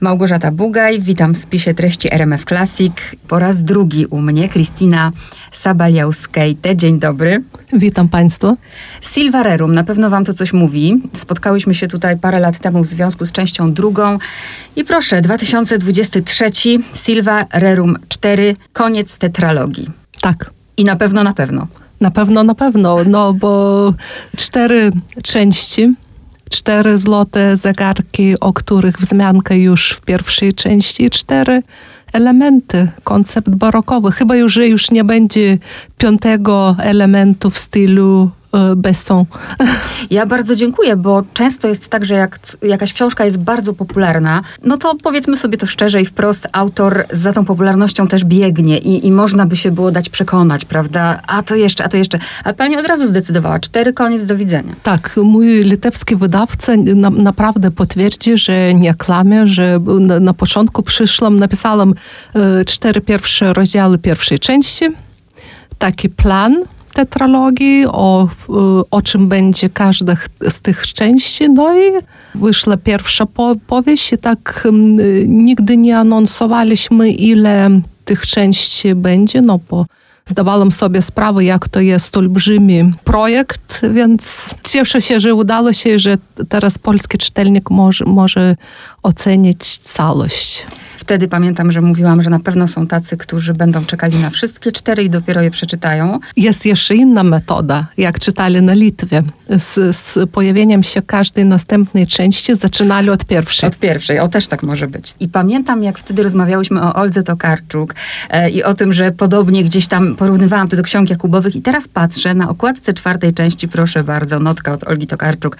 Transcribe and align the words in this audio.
Małgorzata 0.00 0.50
Bugaj, 0.50 1.00
witam 1.00 1.34
w 1.34 1.38
spisie 1.38 1.74
treści 1.74 2.14
RMF 2.14 2.44
Classic. 2.44 2.92
Po 3.28 3.38
raz 3.38 3.64
drugi 3.64 4.06
u 4.06 4.20
mnie 4.20 4.48
Kristina 4.48 5.12
Sabaliauskejte. 5.52 6.76
Dzień 6.76 6.98
dobry. 6.98 7.42
Witam 7.72 8.08
Państwa. 8.08 8.54
Silva 9.00 9.42
Rerum, 9.42 9.74
na 9.74 9.84
pewno 9.84 10.10
Wam 10.10 10.24
to 10.24 10.34
coś 10.34 10.52
mówi. 10.52 11.02
Spotkałyśmy 11.12 11.74
się 11.74 11.88
tutaj 11.88 12.18
parę 12.18 12.40
lat 12.40 12.58
temu 12.58 12.82
w 12.82 12.86
związku 12.86 13.24
z 13.26 13.32
częścią 13.32 13.72
drugą. 13.72 14.18
I 14.76 14.84
proszę, 14.84 15.20
2023, 15.20 16.50
Silva 16.94 17.44
Rerum 17.52 17.98
4, 18.08 18.56
koniec 18.72 19.18
tetralogii. 19.18 19.90
Tak. 20.20 20.50
I 20.76 20.84
na 20.84 20.96
pewno, 20.96 21.22
na 21.22 21.34
pewno. 21.34 21.66
Na 22.00 22.10
pewno, 22.10 22.44
na 22.44 22.54
pewno, 22.54 22.96
no 23.04 23.32
bo 23.32 23.94
cztery 24.36 24.90
części 25.22 25.94
cztery 26.50 26.98
złote 26.98 27.56
zegarki, 27.56 28.40
o 28.40 28.52
których 28.52 28.98
wzmianka 28.98 29.54
już 29.54 29.90
w 29.90 30.00
pierwszej 30.00 30.54
części, 30.54 31.10
cztery 31.10 31.62
elementy, 32.12 32.88
koncept 33.04 33.50
barokowy. 33.50 34.12
Chyba 34.12 34.36
już, 34.36 34.52
że 34.52 34.68
już 34.68 34.90
nie 34.90 35.04
będzie 35.04 35.58
piątego 35.98 36.76
elementu 36.82 37.50
w 37.50 37.58
stylu 37.58 38.30
E, 38.56 38.76
Besson. 38.76 39.24
Ja 40.10 40.26
bardzo 40.26 40.54
dziękuję, 40.54 40.96
bo 40.96 41.22
często 41.34 41.68
jest 41.68 41.88
tak, 41.88 42.04
że 42.04 42.14
jak 42.14 42.38
jakaś 42.62 42.92
książka 42.92 43.24
jest 43.24 43.38
bardzo 43.38 43.72
popularna, 43.72 44.42
no 44.64 44.76
to 44.76 44.94
powiedzmy 45.02 45.36
sobie 45.36 45.58
to 45.58 45.66
szczerze 45.66 46.00
i 46.00 46.06
wprost, 46.06 46.48
autor 46.52 47.06
za 47.10 47.32
tą 47.32 47.44
popularnością 47.44 48.06
też 48.06 48.24
biegnie 48.24 48.78
i, 48.78 49.06
i 49.06 49.12
można 49.12 49.46
by 49.46 49.56
się 49.56 49.70
było 49.70 49.90
dać 49.90 50.08
przekonać, 50.08 50.64
prawda? 50.64 51.22
A 51.26 51.42
to 51.42 51.54
jeszcze, 51.54 51.84
a 51.84 51.88
to 51.88 51.96
jeszcze. 51.96 52.18
A 52.44 52.52
pani 52.52 52.76
od 52.76 52.86
razu 52.86 53.06
zdecydowała, 53.06 53.60
cztery, 53.60 53.92
koniec, 53.92 54.24
do 54.24 54.36
widzenia. 54.36 54.74
Tak, 54.82 55.16
mój 55.22 55.46
litewski 55.46 56.16
wydawca 56.16 56.72
na, 56.76 57.10
naprawdę 57.10 57.70
potwierdzi, 57.70 58.38
że 58.38 58.74
nie 58.74 58.94
kłamie, 58.94 59.48
że 59.48 59.80
na, 60.00 60.20
na 60.20 60.34
początku 60.34 60.82
przyszłam, 60.82 61.38
napisałam 61.38 61.94
e, 62.34 62.64
cztery 62.64 63.00
pierwsze 63.00 63.52
rozdziały 63.52 63.98
pierwszej 63.98 64.38
części, 64.38 64.84
taki 65.78 66.08
plan, 66.08 66.56
tetralogii, 66.96 67.86
o, 67.86 68.28
o 68.90 69.02
czym 69.02 69.28
będzie 69.28 69.68
każda 69.68 70.16
z 70.48 70.60
tych 70.60 70.86
części. 70.92 71.50
No 71.50 71.78
i 71.78 71.92
wyszła 72.34 72.76
pierwsza 72.76 73.26
po, 73.26 73.54
powieść 73.66 74.12
i 74.12 74.18
tak 74.18 74.68
nigdy 75.26 75.76
nie 75.76 75.98
anonsowaliśmy, 75.98 77.10
ile 77.10 77.70
tych 78.04 78.26
części 78.26 78.94
będzie, 78.94 79.42
no 79.42 79.60
bo 79.70 79.86
zdawałam 80.26 80.70
sobie 80.70 81.02
sprawę, 81.02 81.44
jak 81.44 81.68
to 81.68 81.80
jest 81.80 82.16
olbrzymi 82.16 82.92
projekt, 83.04 83.80
więc 83.94 84.54
cieszę 84.64 85.00
się, 85.00 85.20
że 85.20 85.34
udało 85.34 85.72
się, 85.72 85.98
że 85.98 86.18
teraz 86.48 86.78
polski 86.78 87.18
czytelnik 87.18 87.70
może, 87.70 88.04
może 88.04 88.56
ocenić 89.02 89.78
całość. 89.78 90.66
Wtedy 91.06 91.28
pamiętam, 91.28 91.72
że 91.72 91.80
mówiłam, 91.80 92.22
że 92.22 92.30
na 92.30 92.40
pewno 92.40 92.68
są 92.68 92.86
tacy, 92.86 93.16
którzy 93.16 93.54
będą 93.54 93.84
czekali 93.84 94.18
na 94.18 94.30
wszystkie 94.30 94.72
cztery 94.72 95.04
i 95.04 95.10
dopiero 95.10 95.42
je 95.42 95.50
przeczytają. 95.50 96.20
Jest 96.36 96.66
jeszcze 96.66 96.94
inna 96.94 97.22
metoda, 97.22 97.86
jak 97.96 98.18
czytali 98.18 98.62
na 98.62 98.74
Litwie. 98.74 99.22
Z, 99.58 99.96
z 99.96 100.30
pojawieniem 100.30 100.82
się 100.82 101.02
każdej 101.02 101.44
następnej 101.44 102.06
części 102.06 102.56
zaczynali 102.56 103.10
od 103.10 103.24
pierwszej. 103.24 103.68
Od 103.68 103.78
pierwszej, 103.78 104.20
o 104.20 104.28
też 104.28 104.46
tak 104.46 104.62
może 104.62 104.88
być. 104.88 105.14
I 105.20 105.28
pamiętam, 105.28 105.82
jak 105.82 105.98
wtedy 105.98 106.22
rozmawiałyśmy 106.22 106.82
o 106.82 106.94
Oldze 106.94 107.22
Tokarczuk 107.22 107.94
e, 108.30 108.50
i 108.50 108.62
o 108.62 108.74
tym, 108.74 108.92
że 108.92 109.10
podobnie 109.10 109.64
gdzieś 109.64 109.86
tam 109.86 110.16
porównywałam 110.16 110.68
to 110.68 110.76
do 110.76 110.82
ksiąg 110.82 111.10
Jakubowych 111.10 111.56
i 111.56 111.62
teraz 111.62 111.88
patrzę 111.88 112.34
na 112.34 112.48
okładce 112.48 112.92
czwartej 112.92 113.32
części, 113.32 113.68
proszę 113.68 114.04
bardzo, 114.04 114.40
notka 114.40 114.72
od 114.72 114.88
Olgi 114.88 115.06
Tokarczuk. 115.06 115.56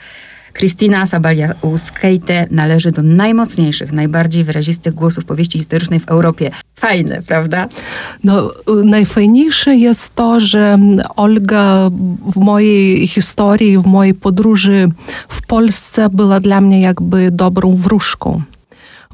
Kristina 0.56 1.06
Sabaliauskaite 1.06 2.46
należy 2.50 2.92
do 2.92 3.02
najmocniejszych, 3.02 3.92
najbardziej 3.92 4.44
wyrazistych 4.44 4.94
głosów 4.94 5.24
powieści 5.24 5.58
historycznej 5.58 6.00
w 6.00 6.08
Europie. 6.08 6.50
Fajne, 6.76 7.22
prawda? 7.22 7.68
No, 8.24 8.52
najfajniejsze 8.84 9.76
jest 9.76 10.14
to, 10.14 10.40
że 10.40 10.78
Olga 11.16 11.90
w 12.34 12.36
mojej 12.36 13.06
historii, 13.06 13.78
w 13.78 13.86
mojej 13.86 14.14
podróży 14.14 14.88
w 15.28 15.46
Polsce 15.46 16.08
była 16.08 16.40
dla 16.40 16.60
mnie 16.60 16.80
jakby 16.80 17.30
dobrą 17.30 17.74
wróżką 17.74 18.42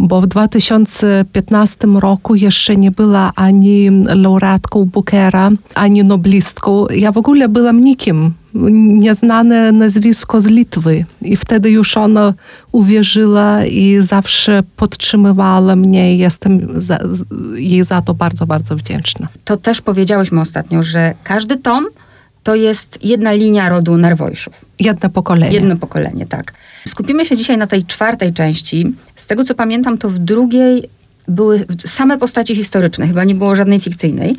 bo 0.03 0.21
w 0.21 0.27
2015 0.27 1.89
roku 2.01 2.35
jeszcze 2.35 2.77
nie 2.77 2.91
była 2.91 3.33
ani 3.35 3.91
laureatką 4.05 4.85
Bookera, 4.85 5.51
ani 5.75 6.05
noblistką. 6.05 6.87
Ja 6.87 7.13
w 7.13 7.19
ogóle 7.19 7.49
byłam 7.49 7.81
nikim, 7.81 8.35
nieznane 8.55 9.73
nazwisko 9.73 10.41
z 10.41 10.47
Litwy. 10.47 11.05
I 11.23 11.37
wtedy 11.37 11.71
już 11.71 11.97
ona 11.97 12.35
uwierzyła 12.73 13.65
i 13.65 13.97
zawsze 14.01 14.63
podtrzymywała 14.77 15.77
mnie 15.77 16.17
jestem 16.17 16.83
za, 16.83 16.99
jej 17.55 17.85
za 17.85 18.03
to 18.03 18.15
bardzo, 18.15 18.47
bardzo 18.47 18.77
wdzięczna. 18.77 19.29
To 19.45 19.57
też 19.57 19.81
powiedziałyśmy 19.81 20.41
ostatnio, 20.41 20.83
że 20.83 21.15
każdy 21.25 21.57
tom 21.57 21.87
to 22.43 22.55
jest 22.55 22.99
jedna 23.05 23.33
linia 23.33 23.69
rodu 23.69 23.97
Narwojszów. 23.97 24.55
Jedno 24.81 25.11
pokolenie. 25.11 25.55
Jedno 25.55 25.77
pokolenie, 25.77 26.27
tak. 26.27 26.53
Skupimy 26.89 27.27
się 27.27 27.37
dzisiaj 27.37 27.59
na 27.59 27.67
tej 27.67 27.85
czwartej 27.85 28.33
części. 28.33 28.93
Z 29.17 29.27
tego, 29.27 29.45
co 29.45 29.55
pamiętam, 29.55 29.99
to 29.99 30.09
w 30.09 30.19
drugiej 30.19 30.89
były 31.29 31.67
same 31.87 32.19
postacie 32.19 32.55
historyczne, 32.55 33.07
chyba 33.07 33.25
nie 33.25 33.35
było 33.35 33.57
żadnej 33.57 33.81
fikcyjnej. 33.81 34.37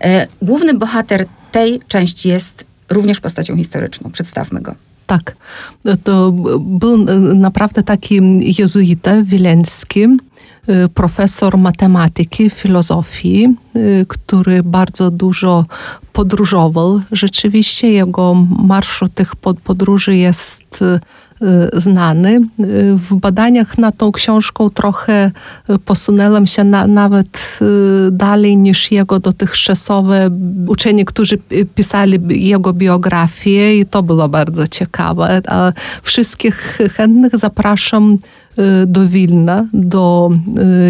E, 0.00 0.26
główny 0.42 0.74
bohater 0.74 1.26
tej 1.52 1.80
części 1.88 2.28
jest 2.28 2.64
również 2.90 3.20
postacią 3.20 3.56
historyczną. 3.56 4.10
Przedstawmy 4.10 4.60
go. 4.60 4.74
Tak, 5.06 5.36
to 6.04 6.32
był 6.60 6.96
naprawdę 7.34 7.82
taki 7.82 8.20
jezuita 8.58 9.22
wileński, 9.22 10.06
profesor 10.94 11.58
matematyki, 11.58 12.50
filozofii, 12.50 13.56
y, 13.76 14.06
który 14.08 14.62
bardzo 14.62 15.10
dużo 15.10 15.64
podróżował. 16.12 17.00
Rzeczywiście 17.12 17.92
jego 17.92 18.34
marszrut 18.58 19.14
tych 19.14 19.36
podróży 19.36 20.16
jest 20.16 20.82
y, 20.82 21.00
Y, 21.42 21.80
znany. 21.80 22.40
Y, 22.60 22.94
w 22.94 23.16
badaniach 23.16 23.78
nad 23.78 23.96
tą 23.96 24.12
książką 24.12 24.70
trochę 24.70 25.30
y, 25.70 25.78
posunęłam 25.78 26.46
się 26.46 26.64
na, 26.64 26.86
nawet 26.86 27.58
dalej 28.10 28.56
niż 28.56 28.92
jego 28.92 29.20
dotychczasowe 29.20 30.30
uczeni, 30.66 31.04
którzy 31.04 31.38
pisali 31.74 32.48
jego 32.48 32.72
biografię 32.72 33.78
i 33.78 33.86
to 33.86 34.02
było 34.02 34.28
bardzo 34.28 34.66
ciekawe. 34.66 35.42
A 35.48 35.72
wszystkich 36.02 36.78
chętnych 36.96 37.36
zapraszam 37.36 38.18
do 38.86 39.08
Wilna, 39.08 39.68
do 39.72 40.30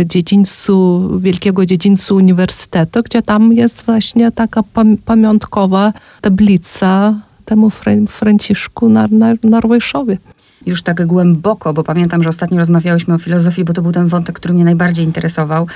dziedzińcu, 0.05 1.09
wielkiego 1.19 1.67
dziedzińcu 1.67 2.17
uniwersytetu, 2.17 3.03
gdzie 3.03 3.23
tam 3.23 3.53
jest 3.53 3.83
właśnie 3.83 4.33
taka 4.33 4.63
pamiątkowa 5.05 5.93
tablica 6.21 7.15
temu 7.45 7.71
Franciszku 8.09 8.89
Narwojszowie 9.43 10.19
już 10.67 10.83
tak 10.83 11.07
głęboko, 11.07 11.73
bo 11.73 11.85
pamiętam, 11.85 12.23
że 12.23 12.29
ostatnio 12.29 12.59
rozmawiałyśmy 12.59 13.15
o 13.15 13.19
filozofii, 13.19 13.65
bo 13.65 13.73
to 13.73 13.83
był 13.83 13.93
ten 13.93 14.07
wątek, 14.07 14.37
który 14.37 14.55
mnie 14.55 14.65
najbardziej 14.65 15.05
interesował. 15.05 15.67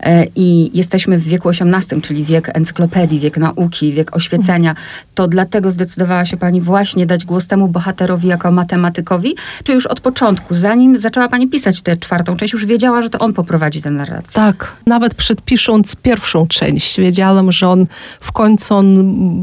E, 0.00 0.26
I 0.36 0.70
jesteśmy 0.78 1.18
w 1.18 1.22
wieku 1.22 1.48
XVIII, 1.48 2.02
czyli 2.02 2.24
wiek 2.24 2.56
encyklopedii, 2.56 3.20
wiek 3.20 3.36
nauki, 3.36 3.92
wiek 3.92 4.16
oświecenia. 4.16 4.74
To 5.14 5.28
dlatego 5.28 5.70
zdecydowała 5.70 6.24
się 6.24 6.36
pani 6.36 6.60
właśnie 6.60 7.06
dać 7.06 7.24
głos 7.24 7.46
temu 7.46 7.68
bohaterowi 7.68 8.28
jako 8.28 8.50
matematykowi? 8.50 9.36
Czy 9.64 9.72
już 9.72 9.86
od 9.86 10.00
początku, 10.00 10.54
zanim 10.54 10.98
zaczęła 10.98 11.28
pani 11.28 11.48
pisać 11.48 11.82
tę 11.82 11.96
czwartą 11.96 12.36
część, 12.36 12.52
już 12.52 12.66
wiedziała, 12.66 13.02
że 13.02 13.10
to 13.10 13.18
on 13.18 13.32
poprowadzi 13.32 13.82
tę 13.82 13.90
narrację? 13.90 14.32
Tak. 14.32 14.76
Nawet 14.86 15.14
przed 15.14 15.42
pisząc 15.42 15.96
pierwszą 15.96 16.46
część, 16.46 17.00
wiedziałam, 17.00 17.52
że 17.52 17.68
on 17.68 17.86
w 18.20 18.32
końcu 18.32 18.74
on 18.74 18.86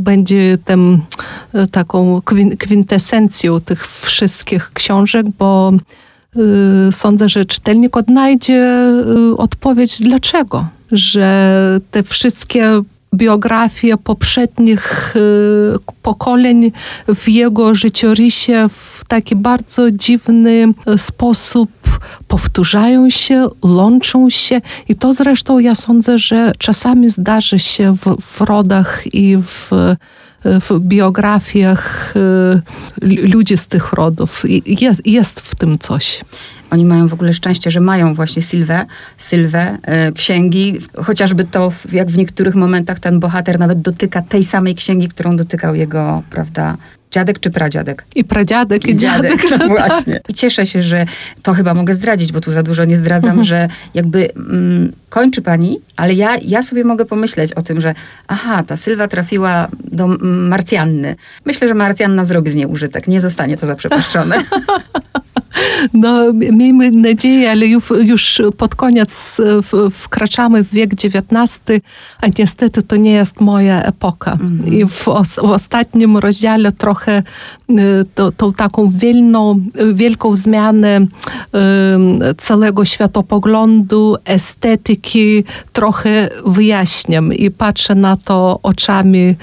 będzie 0.04 0.58
tym 0.66 1.02
e, 1.54 1.68
taką 1.68 2.22
kwintesencją 2.60 3.62
tych 3.62 3.88
wszystkich 3.88 4.72
książek, 4.74 4.97
książek, 4.98 5.26
bo 5.40 5.74
y, 6.36 6.92
sądzę, 6.92 7.30
że 7.30 7.46
czytelnik 7.46 7.98
odnajdzie 7.98 8.92
y, 9.32 9.38
odpowiedź 9.38 10.00
dlaczego, 10.00 10.66
że 10.92 11.80
te 11.92 12.04
wszystkie 12.04 12.82
biografie 13.14 13.98
poprzednich 13.98 15.16
y, 15.16 15.20
pokoleń 16.02 16.72
w 17.08 17.30
jego 17.30 17.76
życiorysie 17.76 18.70
w 18.70 19.06
taki 19.08 19.36
bardzo 19.36 19.92
dziwny 19.92 20.74
sposób 20.98 21.70
powtarzają 22.28 23.10
się, 23.10 23.48
łączą 23.62 24.30
się. 24.30 24.62
I 24.90 24.96
to 24.96 25.14
zresztą 25.14 25.60
ja 25.60 25.76
sądzę, 25.76 26.20
że 26.20 26.52
czasami 26.58 27.10
zdarzy 27.10 27.60
się 27.60 27.96
w, 27.96 28.22
w 28.22 28.42
rodach 28.42 29.04
i 29.14 29.38
w 29.38 29.70
w 30.46 30.80
biografiach 30.80 32.14
y, 32.16 33.28
ludzi 33.28 33.58
z 33.58 33.68
tych 33.68 33.94
rodów. 33.94 34.44
Jest, 34.66 35.08
jest 35.08 35.40
w 35.40 35.56
tym 35.56 35.80
coś. 35.80 36.22
Oni 36.70 36.86
mają 36.86 37.08
w 37.08 37.14
ogóle 37.14 37.34
szczęście, 37.34 37.72
że 37.72 37.80
mają 37.80 38.14
właśnie 38.14 38.42
Sylwę, 38.42 38.86
Sylwę, 39.18 39.78
e, 39.84 40.12
księgi. 40.12 40.80
Chociażby 41.04 41.44
to, 41.44 41.72
jak 41.92 42.08
w 42.08 42.18
niektórych 42.18 42.56
momentach 42.56 43.00
ten 43.00 43.20
bohater 43.20 43.60
nawet 43.60 43.82
dotyka 43.82 44.22
tej 44.22 44.44
samej 44.44 44.76
księgi, 44.76 45.08
którą 45.08 45.38
dotykał 45.38 45.76
jego, 45.76 46.24
prawda, 46.30 46.78
Dziadek 47.12 47.40
czy 47.40 47.50
pradziadek? 47.50 48.06
I 48.16 48.24
pradziadek, 48.24 48.88
i 48.88 48.96
dziadek. 48.96 49.42
dziadek 49.42 49.60
no 49.60 49.68
właśnie. 49.68 50.20
I 50.30 50.34
cieszę 50.34 50.66
się, 50.66 50.82
że 50.82 51.06
to 51.44 51.54
chyba 51.54 51.74
mogę 51.74 51.94
zdradzić, 51.94 52.32
bo 52.32 52.42
tu 52.42 52.52
za 52.52 52.64
dużo 52.64 52.86
nie 52.86 52.98
zdradzam, 52.98 53.30
mhm. 53.30 53.48
że 53.48 53.68
jakby 53.94 54.34
mm, 54.34 54.92
kończy 55.10 55.42
pani, 55.42 55.80
ale 55.96 56.14
ja, 56.14 56.38
ja 56.42 56.64
sobie 56.64 56.84
mogę 56.84 57.06
pomyśleć 57.06 57.54
o 57.54 57.62
tym, 57.62 57.82
że 57.82 57.96
aha, 58.28 58.64
ta 58.68 58.76
Sylwa 58.76 59.08
trafiła 59.08 59.68
do 59.84 60.08
Marcjanny. 60.22 61.16
Myślę, 61.46 61.68
że 61.68 61.74
Marcjanna 61.74 62.24
zrobi 62.24 62.52
z 62.52 62.56
niej 62.56 62.66
użytek. 62.66 63.08
Nie 63.08 63.20
zostanie 63.20 63.58
to 63.58 63.66
zaprzepaszczone. 63.66 64.44
No, 65.94 66.34
miejmy 66.34 66.92
nadzieję, 66.92 67.52
ale 67.52 67.66
już, 67.66 67.90
już 68.02 68.42
pod 68.58 68.76
koniec 68.76 69.38
wkraczamy 69.92 70.64
w 70.64 70.74
wiek 70.74 70.94
XIX, 70.94 71.62
a 72.22 72.28
niestety 72.40 72.82
to 72.82 72.96
nie 72.96 73.12
jest 73.12 73.42
moja 73.42 73.84
epoka. 73.84 74.34
Mm 74.34 74.58
-hmm. 74.58 74.74
I 74.74 74.86
w, 74.86 75.06
w, 75.36 75.38
ostatnim 75.40 76.18
rozdziale 76.18 76.72
trochę 76.72 77.24
y, 77.70 77.74
to, 78.16 78.32
tą 78.32 78.54
taką 78.54 78.90
wielną, 78.90 79.62
wielką 79.94 80.36
zmianę 80.36 81.08
całego 82.38 82.86
światopoglądu, 82.86 84.16
estetyki 84.26 85.44
trochę 85.74 86.30
wyjaśniam 86.46 87.34
i 87.34 87.52
patrzę 87.52 87.96
na 87.96 88.18
to 88.18 88.60
oczami 88.64 89.36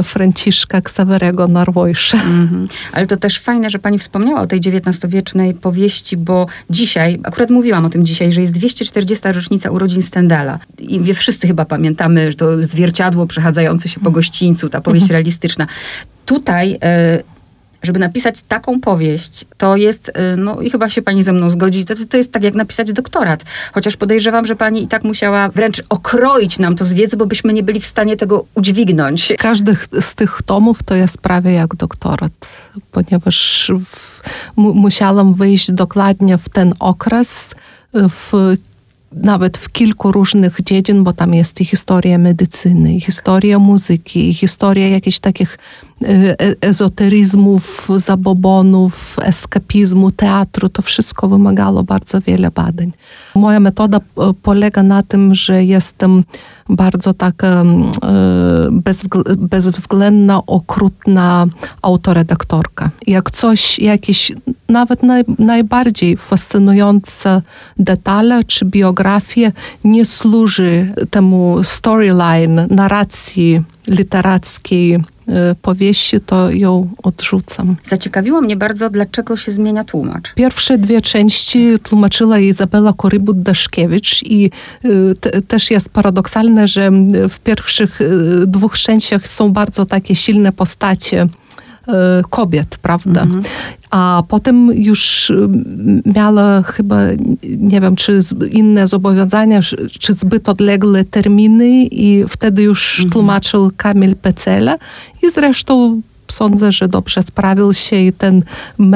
y, 0.00 0.02
Franciszka 0.02 0.80
Ksawerego 0.80 1.48
Narwojsza. 1.48 2.18
Mm 2.22 2.48
-hmm. 2.48 2.74
Ale 2.92 3.06
to 3.06 3.16
też 3.16 3.40
fajne, 3.40 3.70
że 3.70 3.78
pani 3.78 3.98
wspomniała 3.98 4.40
o 4.40 4.46
tej 4.46 4.60
XIX-wiecznej 4.60 5.43
powieści, 5.52 6.16
bo 6.16 6.46
dzisiaj, 6.70 7.20
akurat 7.22 7.50
mówiłam 7.50 7.84
o 7.84 7.90
tym 7.90 8.06
dzisiaj, 8.06 8.32
że 8.32 8.40
jest 8.40 8.52
240. 8.52 9.28
rocznica 9.32 9.70
urodzin 9.70 10.02
Stendala. 10.02 10.58
I 10.78 11.00
wie, 11.00 11.14
wszyscy 11.14 11.46
chyba 11.46 11.64
pamiętamy, 11.64 12.30
że 12.30 12.36
to 12.36 12.62
zwierciadło 12.62 13.26
przechadzające 13.26 13.88
się 13.88 14.00
po 14.00 14.10
gościńcu, 14.10 14.68
ta 14.68 14.80
powieść 14.80 15.04
mhm. 15.04 15.16
realistyczna. 15.16 15.66
Tutaj 16.26 16.78
e, 16.82 17.22
żeby 17.84 17.98
napisać 17.98 18.42
taką 18.42 18.80
powieść, 18.80 19.44
to 19.56 19.76
jest, 19.76 20.08
y, 20.08 20.36
no 20.36 20.60
i 20.60 20.70
chyba 20.70 20.88
się 20.88 21.02
pani 21.02 21.22
ze 21.22 21.32
mną 21.32 21.50
zgodzi, 21.50 21.84
to, 21.84 21.94
to 22.08 22.16
jest 22.16 22.32
tak 22.32 22.42
jak 22.42 22.54
napisać 22.54 22.92
doktorat. 22.92 23.44
Chociaż 23.72 23.96
podejrzewam, 23.96 24.46
że 24.46 24.56
pani 24.56 24.82
i 24.82 24.88
tak 24.88 25.04
musiała 25.04 25.48
wręcz 25.48 25.82
okroić 25.88 26.58
nam 26.58 26.76
to 26.76 26.84
z 26.84 26.92
wiedzy, 26.92 27.16
bo 27.16 27.26
byśmy 27.26 27.52
nie 27.52 27.62
byli 27.62 27.80
w 27.80 27.86
stanie 27.86 28.16
tego 28.16 28.44
udźwignąć. 28.54 29.32
Każdy 29.38 29.76
z 30.00 30.14
tych 30.14 30.42
tomów 30.46 30.82
to 30.82 30.94
jest 30.94 31.18
prawie 31.18 31.52
jak 31.52 31.74
doktorat, 31.74 32.32
ponieważ 32.92 33.70
w, 33.84 34.22
musiałam 34.56 35.34
wyjść 35.34 35.72
dokładnie 35.72 36.38
w 36.38 36.48
ten 36.48 36.74
okres, 36.78 37.54
w 37.94 38.56
nawet 39.14 39.58
w 39.58 39.72
kilku 39.72 40.12
różnych 40.12 40.62
dziedzin, 40.62 41.04
bo 41.04 41.12
tam 41.12 41.34
jest 41.34 41.60
i 41.60 41.64
historia 41.64 42.18
medycyny, 42.18 42.94
i 42.94 43.00
historia 43.00 43.58
muzyki, 43.58 44.28
i 44.28 44.34
historia 44.34 44.88
jakichś 44.88 45.18
takich 45.18 45.58
ezoteryzmów, 46.60 47.88
zabobonów, 47.96 49.16
eskapizmu, 49.22 50.10
teatru. 50.10 50.68
To 50.68 50.82
wszystko 50.82 51.28
wymagało 51.28 51.82
bardzo 51.82 52.20
wiele 52.20 52.50
badań. 52.50 52.92
Moja 53.34 53.60
metoda 53.60 53.98
e, 53.98 54.00
polega 54.42 54.82
na 54.82 55.02
tym, 55.02 55.34
że 55.34 55.64
jestem 55.64 56.24
bardzo 56.68 57.14
taka 57.14 57.64
bezwzględna, 59.36 60.40
okrutna 60.46 61.46
autoredaktorka. 61.82 62.90
Jak 63.06 63.30
coś, 63.30 63.78
jakieś 63.78 64.32
nawet 64.68 65.02
naj, 65.02 65.24
najbardziej 65.38 66.16
fascynujące 66.16 67.42
detale 67.78 68.44
czy 68.44 68.64
biografie 68.64 69.52
nie 69.84 70.04
służy 70.04 70.94
temu 71.10 71.64
storyline, 71.64 72.66
narracji 72.70 73.62
literackiej 73.88 74.94
e, 74.94 75.13
powieści, 75.62 76.20
to 76.20 76.50
ją 76.50 76.90
odrzucam. 77.02 77.76
Zaciekawiło 77.82 78.40
mnie 78.40 78.56
bardzo, 78.56 78.90
dlaczego 78.90 79.36
się 79.36 79.52
zmienia 79.52 79.84
tłumacz. 79.84 80.34
Pierwsze 80.34 80.78
dwie 80.78 81.02
części 81.02 81.78
tłumaczyła 81.82 82.38
Izabela 82.38 82.92
Korybut-Daszkiewicz 82.92 84.22
i 84.22 84.50
e, 84.84 84.88
te, 85.20 85.42
też 85.42 85.70
jest 85.70 85.88
paradoksalne, 85.88 86.68
że 86.68 86.90
w 87.28 87.38
pierwszych 87.38 88.00
e, 88.00 88.04
dwóch 88.46 88.78
częściach 88.78 89.28
są 89.28 89.52
bardzo 89.52 89.86
takie 89.86 90.14
silne 90.14 90.52
postacie 90.52 91.28
kobiet, 92.30 92.78
prawda? 92.82 93.22
Mhm 93.22 93.42
a 93.94 94.22
potem 94.28 94.72
już 94.72 95.30
y, 95.30 95.48
miała 96.06 96.62
chyba, 96.62 97.00
nie 97.42 97.80
wiem, 97.80 97.96
czy 97.96 98.20
inne 98.50 98.86
zobowiązania, 98.86 99.60
czy 100.00 100.14
zbyt 100.14 100.48
odległe 100.48 101.04
terminy 101.04 101.82
i 101.84 102.24
wtedy 102.28 102.62
już 102.62 102.98
mhm. 102.98 103.12
tłumaczył 103.12 103.70
Kamil 103.76 104.16
Pecele 104.16 104.78
i 105.22 105.30
zresztą 105.30 106.00
sądzę, 106.28 106.72
że 106.72 106.88
dobrze 106.88 107.22
sprawił 107.22 107.72
się 107.72 107.96
i 107.96 108.12
ten 108.12 108.42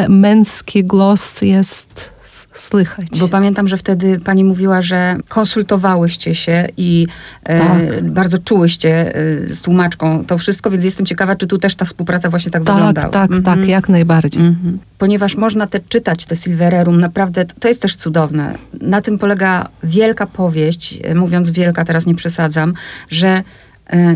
męski 0.08 0.84
głos 0.84 1.42
jest 1.42 2.10
słychać. 2.60 3.06
Bo 3.20 3.28
pamiętam, 3.28 3.68
że 3.68 3.76
wtedy 3.76 4.20
pani 4.20 4.44
mówiła, 4.44 4.80
że 4.80 5.16
konsultowałyście 5.28 6.34
się 6.34 6.68
i 6.76 7.06
e, 7.44 7.58
tak. 7.58 8.10
bardzo 8.10 8.38
czułyście 8.38 9.14
e, 9.14 9.54
z 9.54 9.62
tłumaczką 9.62 10.24
to 10.24 10.38
wszystko, 10.38 10.70
więc 10.70 10.84
jestem 10.84 11.06
ciekawa, 11.06 11.36
czy 11.36 11.46
tu 11.46 11.58
też 11.58 11.76
ta 11.76 11.84
współpraca 11.84 12.30
właśnie 12.30 12.50
tak, 12.50 12.64
tak 12.64 12.74
wyglądała. 12.74 13.08
Tak, 13.08 13.30
mhm. 13.30 13.42
tak, 13.42 13.68
jak 13.68 13.88
najbardziej. 13.88 14.42
Mhm. 14.42 14.78
Ponieważ 14.98 15.36
można 15.36 15.66
te 15.66 15.80
czytać, 15.88 16.26
te 16.26 16.36
Silvererum, 16.36 17.00
naprawdę 17.00 17.44
to 17.44 17.68
jest 17.68 17.82
też 17.82 17.96
cudowne. 17.96 18.54
Na 18.80 19.00
tym 19.00 19.18
polega 19.18 19.68
wielka 19.82 20.26
powieść, 20.26 20.98
e, 21.02 21.14
mówiąc 21.14 21.50
wielka, 21.50 21.84
teraz 21.84 22.06
nie 22.06 22.14
przesadzam, 22.14 22.74
że 23.08 23.42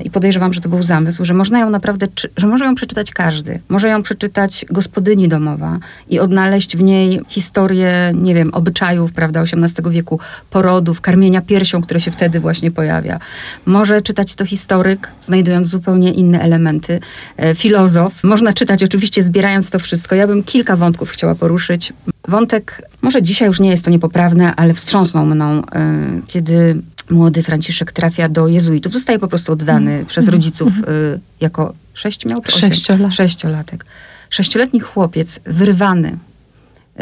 i 0.04 0.10
podejrzewam, 0.10 0.52
że 0.52 0.60
to 0.60 0.69
był 0.69 0.82
zamysł, 0.82 1.24
że 1.24 1.34
można 1.34 1.58
ją 1.58 1.70
naprawdę, 1.70 2.06
że 2.36 2.46
może 2.46 2.64
ją 2.64 2.74
przeczytać 2.74 3.10
każdy. 3.10 3.60
Może 3.69 3.88
ją 3.88 4.02
przeczytać 4.02 4.64
gospodyni 4.70 5.28
domowa 5.28 5.78
i 6.08 6.19
odnaleźć 6.19 6.76
w 6.76 6.82
niej 6.82 7.20
historię, 7.28 8.12
nie 8.14 8.34
wiem, 8.34 8.54
obyczajów, 8.54 9.12
prawda, 9.12 9.40
XVIII 9.40 9.90
wieku, 9.90 10.20
porodów, 10.50 11.00
karmienia 11.00 11.40
piersią, 11.40 11.82
które 11.82 12.00
się 12.00 12.10
wtedy 12.10 12.40
właśnie 12.40 12.70
pojawia. 12.70 13.19
Może 13.66 14.02
czytać 14.02 14.34
to 14.34 14.46
historyk, 14.46 15.08
znajdując 15.20 15.69
zupełnie 15.69 16.12
inne 16.12 16.40
elementy. 16.40 17.00
E, 17.36 17.54
filozof. 17.54 18.24
Można 18.24 18.52
czytać 18.52 18.82
oczywiście 18.82 19.22
zbierając 19.22 19.70
to 19.70 19.78
wszystko. 19.78 20.14
Ja 20.14 20.26
bym 20.26 20.42
kilka 20.42 20.76
wątków 20.76 21.10
chciała 21.10 21.34
poruszyć. 21.34 21.92
Wątek, 22.28 22.82
może 23.02 23.22
dzisiaj 23.22 23.48
już 23.48 23.60
nie 23.60 23.70
jest 23.70 23.84
to 23.84 23.90
niepoprawne, 23.90 24.56
ale 24.56 24.74
wstrząsnął 24.74 25.26
mną, 25.26 25.62
e, 25.72 26.20
kiedy 26.26 26.82
młody 27.12 27.42
Franciszek 27.42 27.92
trafia 27.92 28.28
do 28.28 28.48
jezuitów. 28.48 28.92
Zostaje 28.92 29.18
po 29.18 29.28
prostu 29.28 29.52
oddany 29.52 29.92
mm. 29.92 30.06
przez 30.06 30.28
rodziców 30.28 30.72
mm. 30.78 30.90
y, 30.90 31.20
jako 31.40 31.74
sześć 31.94 32.26
miał? 32.26 32.42
Sześciolat. 32.48 33.14
Sześciolatek. 33.14 33.84
Sześcioletni 34.30 34.80
chłopiec 34.80 35.40
wyrwany 35.44 36.18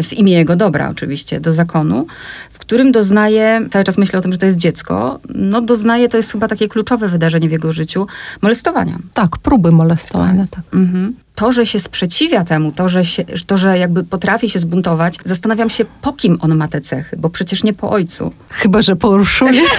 w 0.02 0.12
imię 0.12 0.32
jego 0.32 0.56
dobra 0.56 0.88
oczywiście, 0.90 1.40
do 1.40 1.52
zakonu, 1.52 2.06
w 2.52 2.58
którym 2.58 2.92
doznaje, 2.92 3.66
cały 3.70 3.84
czas 3.84 3.98
myślę 3.98 4.19
o 4.19 4.22
tym, 4.22 4.32
że 4.32 4.38
to 4.38 4.46
jest 4.46 4.58
dziecko, 4.58 5.20
no 5.28 5.60
doznaje, 5.60 6.08
to 6.08 6.17
jest 6.17 6.32
chyba 6.32 6.48
takie 6.48 6.69
kluczowe 6.69 7.08
wydarzenie 7.08 7.48
w 7.48 7.53
jego 7.53 7.72
życiu, 7.72 8.06
molestowania. 8.43 8.98
Tak, 9.15 9.38
próby 9.38 9.72
molestowania, 9.72 10.46
tak. 10.50 10.65
Mhm. 10.74 11.15
To, 11.34 11.53
że 11.53 11.67
się 11.67 11.81
sprzeciwia 11.81 12.44
temu, 12.44 12.72
to 12.72 12.88
że, 12.88 13.05
się, 13.05 13.24
to, 13.46 13.56
że 13.56 13.79
jakby 13.79 14.05
potrafi 14.05 14.50
się 14.50 14.58
zbuntować, 14.58 15.19
zastanawiam 15.24 15.70
się, 15.70 15.84
po 16.03 16.12
kim 16.12 16.38
on 16.41 16.56
ma 16.56 16.69
te 16.69 16.81
cechy, 16.81 17.17
bo 17.17 17.31
przecież 17.31 17.65
nie 17.65 17.72
po 17.72 17.91
ojcu. 17.91 18.32
Chyba, 18.50 18.82
że 18.82 18.96
po 18.96 19.08
Urszulie. 19.08 19.62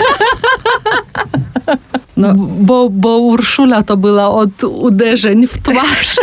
No, 2.18 2.34
bo, 2.38 2.90
bo 2.90 3.18
Urszula 3.18 3.84
to 3.84 3.98
była 3.98 4.30
od 4.30 4.64
uderzeń 4.64 5.48
w 5.48 5.62
twarz. 5.62 6.16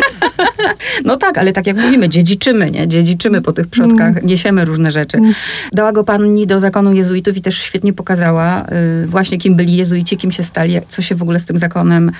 No 1.04 1.16
tak, 1.16 1.38
ale 1.38 1.52
tak 1.52 1.66
jak 1.66 1.76
mówimy, 1.76 2.08
dziedziczymy, 2.08 2.70
nie? 2.70 2.88
Dziedziczymy 2.88 3.42
po 3.42 3.52
tych 3.52 3.66
przodkach, 3.66 4.10
mm. 4.10 4.26
niesiemy 4.26 4.64
różne 4.64 4.90
rzeczy. 4.90 5.16
Mm. 5.16 5.34
Dała 5.72 5.92
go 5.92 6.04
pani 6.04 6.46
do 6.46 6.60
zakonu 6.60 6.92
jezuitów 6.92 7.36
i 7.36 7.40
też 7.40 7.58
świetnie 7.58 7.92
pokazała 7.92 8.66
y, 9.04 9.06
właśnie, 9.06 9.38
kim 9.38 9.54
byli 9.54 9.76
jezuici, 9.76 10.16
kim 10.16 10.32
się 10.32 10.44
stali, 10.44 10.74
co 10.88 11.02
się 11.02 11.14
w 11.14 11.22
ogóle 11.22 11.40
z 11.40 11.44
tym 11.44 11.58
zakonem 11.58 12.12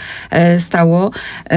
y, 0.57 0.61
stało. 0.61 1.11
Y, 1.11 1.55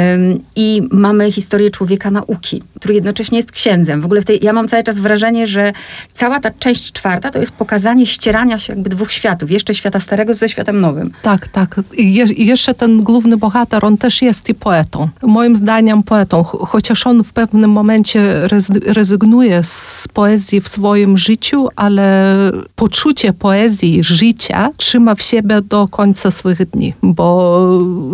I 0.55 0.81
mamy 0.91 1.31
historię 1.31 1.71
człowieka 1.71 2.11
nauki, 2.11 2.63
który 2.79 2.93
jednocześnie 2.93 3.37
jest 3.37 3.51
księdzem. 3.51 4.01
W 4.01 4.05
ogóle 4.05 4.21
w 4.21 4.25
tej, 4.25 4.39
ja 4.43 4.53
mam 4.53 4.67
cały 4.67 4.83
czas 4.83 4.99
wrażenie, 4.99 5.47
że 5.47 5.73
cała 6.13 6.39
ta 6.39 6.51
część 6.59 6.91
czwarta 6.91 7.31
to 7.31 7.39
jest 7.39 7.51
pokazanie 7.51 8.05
ścierania 8.05 8.59
się 8.59 8.73
jakby 8.73 8.89
dwóch 8.89 9.11
światów. 9.11 9.51
Jeszcze 9.51 9.73
świata 9.73 9.99
starego 9.99 10.33
ze 10.33 10.49
światem 10.49 10.81
nowym. 10.81 11.11
Tak, 11.21 11.47
tak. 11.47 11.81
I, 11.97 12.13
je, 12.13 12.25
i 12.25 12.45
jeszcze 12.45 12.73
ten 12.73 13.03
główny 13.03 13.37
bohater, 13.37 13.85
on 13.85 13.97
też 13.97 14.21
jest 14.21 14.49
i 14.49 14.53
poetą. 14.53 15.09
Moim 15.21 15.55
zdaniem 15.55 16.03
poetą, 16.03 16.43
choć 16.43 16.80
chociaż 16.81 17.07
on 17.07 17.23
w 17.23 17.33
pewnym 17.33 17.71
momencie 17.71 18.47
rezygnuje 18.85 19.63
z 19.63 20.07
poezji 20.13 20.61
w 20.61 20.67
swoim 20.67 21.17
życiu, 21.17 21.67
ale 21.75 22.35
poczucie 22.75 23.33
poezji, 23.33 24.03
życia 24.03 24.69
trzyma 24.77 25.15
w 25.15 25.21
siebie 25.21 25.61
do 25.61 25.87
końca 25.87 26.31
swoich 26.31 26.65
dni, 26.65 26.93
bo 27.03 27.61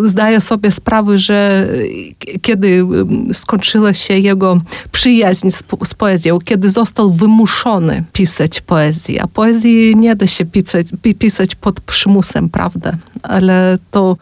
zdaje 0.05 0.41
sobie 0.41 0.71
sprawę, 0.71 1.17
że 1.17 1.67
kiedy 2.41 2.85
skończyła 3.33 3.93
się 3.93 4.13
jego 4.13 4.61
przyjaźń 4.91 5.49
z, 5.49 5.63
z 5.83 5.93
poezją, 5.93 6.39
kiedy 6.39 6.69
został 6.69 7.11
wymuszony 7.11 8.03
pisać 8.13 8.61
poezję, 8.61 9.23
a 9.23 9.27
poezji 9.27 9.95
nie 9.95 10.15
da 10.15 10.27
się 10.27 10.45
pisać, 10.45 10.87
pisać 11.19 11.55
pod 11.55 11.81
przymusem, 11.81 12.49
prawda? 12.49 12.93
Ale 13.23 13.77
to 13.91 14.17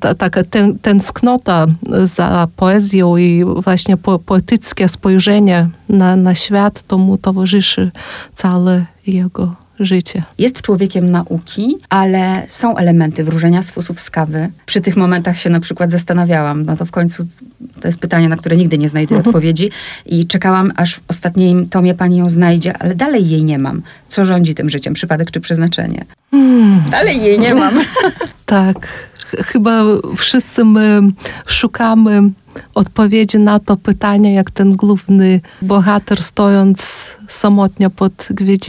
ta, 0.00 0.14
taka 0.14 0.44
ten, 0.44 0.78
tęsknota 0.78 1.66
za 2.04 2.48
poezją 2.56 3.16
i 3.16 3.44
właśnie 3.44 3.96
po, 3.96 4.18
poetyckie 4.18 4.88
spojrzenie 4.88 5.68
na, 5.88 6.16
na 6.16 6.34
świat, 6.34 6.82
to 6.82 6.98
mu 6.98 7.18
towarzyszy 7.18 7.90
całe 8.34 8.84
jego 9.06 9.54
życie. 9.80 10.22
Jest 10.38 10.62
człowiekiem 10.62 11.10
nauki, 11.10 11.76
ale 11.88 12.42
są 12.48 12.76
elementy 12.76 13.24
wróżenia 13.24 13.62
z 13.62 13.70
fusów 13.70 14.00
z 14.00 14.10
kawy. 14.10 14.48
Przy 14.66 14.80
tych 14.80 14.96
momentach 14.96 15.38
się 15.38 15.50
na 15.50 15.60
przykład 15.60 15.90
zastanawiałam. 15.90 16.62
No 16.62 16.76
to 16.76 16.86
w 16.86 16.90
końcu 16.90 17.26
to 17.80 17.88
jest 17.88 17.98
pytanie, 17.98 18.28
na 18.28 18.36
które 18.36 18.56
nigdy 18.56 18.78
nie 18.78 18.88
znajdę 18.88 19.14
mhm. 19.14 19.28
odpowiedzi. 19.28 19.70
I 20.06 20.26
czekałam, 20.26 20.72
aż 20.76 20.94
w 20.94 21.00
ostatnim 21.08 21.68
tomie 21.68 21.94
pani 21.94 22.16
ją 22.16 22.28
znajdzie, 22.28 22.78
ale 22.78 22.94
dalej 22.94 23.28
jej 23.28 23.44
nie 23.44 23.58
mam. 23.58 23.82
Co 24.08 24.24
rządzi 24.24 24.54
tym 24.54 24.70
życiem? 24.70 24.94
Przypadek 24.94 25.30
czy 25.30 25.40
przeznaczenie? 25.40 26.04
Hmm. 26.30 26.82
Dalej 26.90 27.22
jej 27.22 27.38
nie 27.38 27.54
mam. 27.54 27.74
tak. 28.46 28.88
Chyba 29.42 29.82
wszyscy 30.16 30.64
my 30.64 31.00
szukamy 31.46 32.30
odpowiedzi 32.74 33.38
na 33.38 33.60
to 33.60 33.76
pytanie, 33.76 34.34
jak 34.34 34.50
ten 34.50 34.76
główny 34.76 35.40
bohater 35.62 36.22
stojąc 36.22 37.10
samotnie 37.28 37.90
pod 37.90 38.28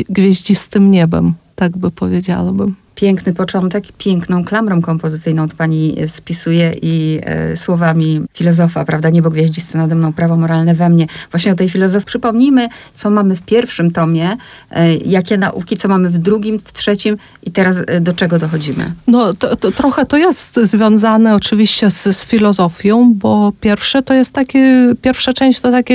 gwieździstym 0.10 0.92
niebem, 0.92 1.34
tak 1.56 1.78
by 1.78 1.92
powiedziałabym 1.92 2.76
piękny 2.96 3.34
początek, 3.34 3.84
piękną 3.98 4.46
klamrą 4.46 4.82
kompozycyjną 4.82 5.50
to 5.50 5.56
pani 5.58 5.96
spisuje 6.06 6.76
i 6.82 7.20
e, 7.24 7.58
słowami 7.58 8.22
filozofa, 8.34 8.86
prawda, 8.86 9.10
niebo 9.10 9.30
gwieździste 9.30 9.78
nade 9.78 9.96
mną, 9.96 10.14
prawo 10.14 10.36
moralne 10.36 10.74
we 10.74 10.90
mnie. 10.90 11.08
Właśnie 11.32 11.52
o 11.52 11.56
tej 11.56 11.70
filozofii 11.70 12.06
przypomnijmy, 12.06 12.68
co 12.94 13.10
mamy 13.10 13.36
w 13.36 13.42
pierwszym 13.42 13.92
tomie, 13.92 14.38
e, 14.72 14.96
jakie 14.96 15.38
nauki, 15.38 15.78
co 15.78 15.88
mamy 15.88 16.10
w 16.10 16.18
drugim, 16.18 16.60
w 16.60 16.74
trzecim 16.74 17.18
i 17.44 17.52
teraz 17.52 17.78
e, 17.88 18.02
do 18.02 18.14
czego 18.14 18.40
dochodzimy. 18.40 18.94
No, 19.08 19.34
to, 19.34 19.56
to, 19.56 19.72
trochę 19.72 20.06
to 20.06 20.18
jest 20.18 20.60
związane 20.64 21.36
oczywiście 21.36 21.92
z, 21.92 22.04
z 22.04 22.26
filozofią, 22.26 23.14
bo 23.14 23.54
pierwsze 23.62 24.02
to 24.02 24.14
jest 24.14 24.32
takie, 24.32 24.94
pierwsza 25.02 25.34
część 25.34 25.60
to 25.60 25.72
taki 25.72 25.94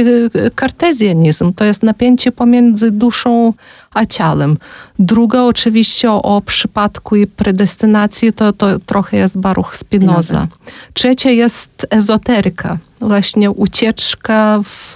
kartezjanizm, 0.54 1.52
to 1.52 1.64
jest 1.64 1.82
napięcie 1.82 2.32
pomiędzy 2.32 2.90
duszą 2.90 3.52
a 3.94 4.06
ciałem. 4.06 4.56
Druga 4.98 5.42
oczywiście 5.42 6.10
o 6.12 6.42
przypadku 6.46 6.89
i 7.16 7.26
predestynacji 7.26 8.32
to, 8.32 8.52
to 8.52 8.78
trochę 8.78 9.16
jest 9.16 9.38
Baruch 9.38 9.76
Spinoza. 9.76 10.48
Trzecia 10.94 11.30
jest 11.30 11.86
ezoteryka. 11.90 12.78
Właśnie 13.00 13.50
ucieczka 13.50 14.60
w 14.62 14.94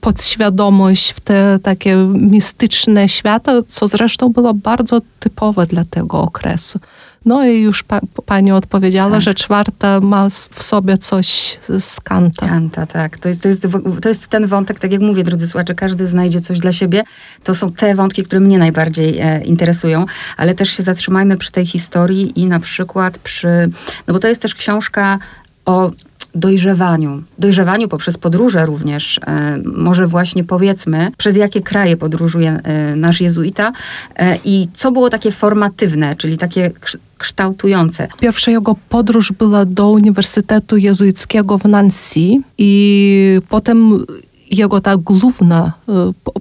podświadomość, 0.00 1.12
w 1.12 1.20
te 1.20 1.58
takie 1.62 1.96
mistyczne 2.14 3.08
świata, 3.08 3.52
co 3.68 3.88
zresztą 3.88 4.28
było 4.28 4.54
bardzo 4.54 5.00
typowe 5.20 5.66
dla 5.66 5.84
tego 5.84 6.20
okresu. 6.20 6.78
No 7.24 7.46
i 7.46 7.60
już 7.60 7.82
pa, 7.82 8.00
pani 8.26 8.52
odpowiedziała, 8.52 9.10
tak. 9.10 9.20
że 9.20 9.34
czwarta 9.34 10.00
ma 10.00 10.28
w 10.30 10.62
sobie 10.62 10.98
coś 10.98 11.58
z 11.80 12.00
Kanta. 12.00 12.48
Kanta, 12.48 12.86
tak. 12.86 13.18
To 13.18 13.28
jest, 13.28 13.42
to, 13.42 13.48
jest, 13.48 13.66
to 14.02 14.08
jest 14.08 14.28
ten 14.28 14.46
wątek, 14.46 14.78
tak 14.78 14.92
jak 14.92 15.00
mówię, 15.00 15.24
drodzy 15.24 15.48
słuchacze, 15.48 15.74
każdy 15.74 16.06
znajdzie 16.06 16.40
coś 16.40 16.58
dla 16.58 16.72
siebie. 16.72 17.02
To 17.44 17.54
są 17.54 17.70
te 17.70 17.94
wątki, 17.94 18.22
które 18.22 18.40
mnie 18.40 18.58
najbardziej 18.58 19.18
e, 19.18 19.44
interesują, 19.44 20.06
ale 20.36 20.54
też 20.54 20.70
się 20.70 20.82
zatrzymajmy 20.82 21.36
przy 21.36 21.52
tej 21.52 21.66
historii 21.66 22.40
i 22.40 22.46
na 22.46 22.60
przykład 22.60 23.18
przy, 23.18 23.70
no 24.06 24.14
bo 24.14 24.20
to 24.20 24.28
jest 24.28 24.42
też 24.42 24.54
książka 24.54 25.18
o 25.64 25.90
dojrzewaniu. 26.34 27.22
Dojrzewaniu 27.38 27.88
poprzez 27.88 28.18
podróże 28.18 28.66
również. 28.66 29.20
E, 29.26 29.58
może 29.64 30.06
właśnie 30.06 30.44
powiedzmy, 30.44 31.10
przez 31.16 31.36
jakie 31.36 31.60
kraje 31.62 31.96
podróżuje 31.96 32.60
e, 32.62 32.96
nasz 32.96 33.20
jezuita 33.20 33.72
e, 34.16 34.38
i 34.44 34.68
co 34.74 34.92
było 34.92 35.10
takie 35.10 35.30
formatywne, 35.30 36.16
czyli 36.16 36.38
takie 36.38 36.70
kształtujące. 37.18 38.08
Pierwsza 38.20 38.50
jego 38.50 38.76
podróż 38.88 39.32
była 39.32 39.64
do 39.64 39.90
Uniwersytetu 39.90 40.76
Jezuickiego 40.76 41.58
w 41.58 41.64
Nancy 41.64 42.20
i 42.58 43.40
potem 43.48 44.06
jego 44.50 44.80
ta 44.80 44.96
główna 44.96 45.72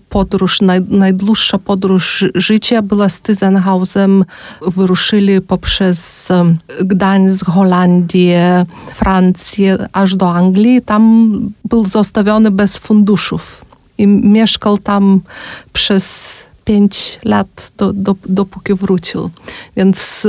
podróż, 0.10 0.62
naj, 0.62 0.82
najdłuższa 0.82 1.58
podróż 1.58 2.26
życia 2.36 2.82
była 2.82 3.10
z 3.10 3.22
Tyzenhausem. 3.22 4.26
Wyruszyli 4.68 5.42
poprzez 5.42 6.30
Gdańsk, 6.82 7.46
Holandię, 7.46 8.66
Francję, 8.96 9.88
aż 9.94 10.16
do 10.16 10.32
Anglii. 10.32 10.82
Tam 10.82 11.32
był 11.66 11.86
zostawiony 11.86 12.52
bez 12.52 12.78
funduszów 12.78 13.66
i 13.98 14.08
mieszkał 14.08 14.78
tam 14.78 15.22
przez 15.74 16.34
pięć 16.66 17.20
lat, 17.24 17.72
do, 17.78 17.94
do, 17.94 18.16
dopóki 18.26 18.74
wrócił. 18.74 19.30
Więc 19.78 20.28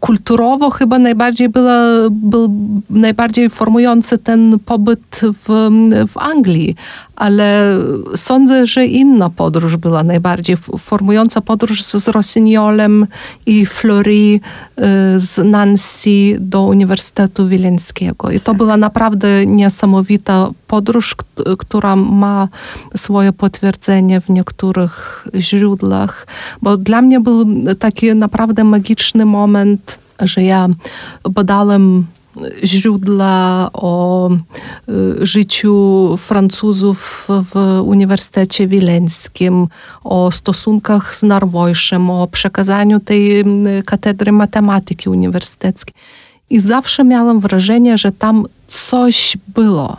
kulturowo 0.00 0.70
chyba 0.70 0.98
najbardziej 0.98 1.48
była, 1.48 1.82
był 2.10 2.50
najbardziej 2.90 3.50
formujący 3.50 4.18
ten 4.18 4.58
pobyt 4.66 5.20
w, 5.22 5.70
w 6.08 6.18
Anglii, 6.18 6.76
ale 7.16 7.78
sądzę, 8.16 8.66
że 8.66 8.86
inna 8.86 9.30
podróż 9.30 9.76
była 9.76 10.02
najbardziej 10.02 10.56
formująca 10.78 11.40
podróż 11.40 11.84
z 11.84 12.08
Rossignolem 12.08 13.06
i 13.46 13.66
y, 14.34 14.40
z 15.16 15.50
Nancy 15.50 16.36
do 16.40 16.62
Uniwersytetu 16.62 17.48
Wileńskiego. 17.48 18.30
I 18.30 18.40
to 18.40 18.54
była 18.54 18.76
naprawdę 18.76 19.46
niesamowita 19.46 20.50
podróż, 20.66 21.16
która 21.58 21.96
ma 21.96 22.48
swoje 22.96 23.32
potwierdzenie 23.32 24.20
w 24.20 24.28
niektórych 24.28 25.26
źródłach, 25.34 26.26
bo 26.62 26.76
dla 26.76 27.02
mnie 27.02 27.20
był 27.20 27.44
taki 27.78 28.14
naprawdę 28.14 28.64
magiczny 28.64 29.24
moment, 29.24 29.98
że 30.20 30.42
ja 30.42 30.68
badałem 31.30 32.06
źródła 32.64 33.70
o 33.72 34.30
y, 34.30 35.26
życiu 35.26 36.16
Francuzów 36.18 37.28
w 37.28 37.80
Uniwersytecie 37.84 38.66
Wileńskim, 38.66 39.66
o 40.04 40.30
stosunkach 40.30 41.16
z 41.16 41.22
Narwojszem, 41.22 42.10
o 42.10 42.26
przekazaniu 42.26 43.00
tej 43.00 43.44
katedry 43.84 44.32
matematyki 44.32 45.08
uniwersyteckiej. 45.08 45.94
I 46.50 46.60
zawsze 46.60 47.04
miałam 47.04 47.40
wrażenie, 47.40 47.98
że 47.98 48.12
tam 48.12 48.46
coś 48.68 49.36
było. 49.48 49.96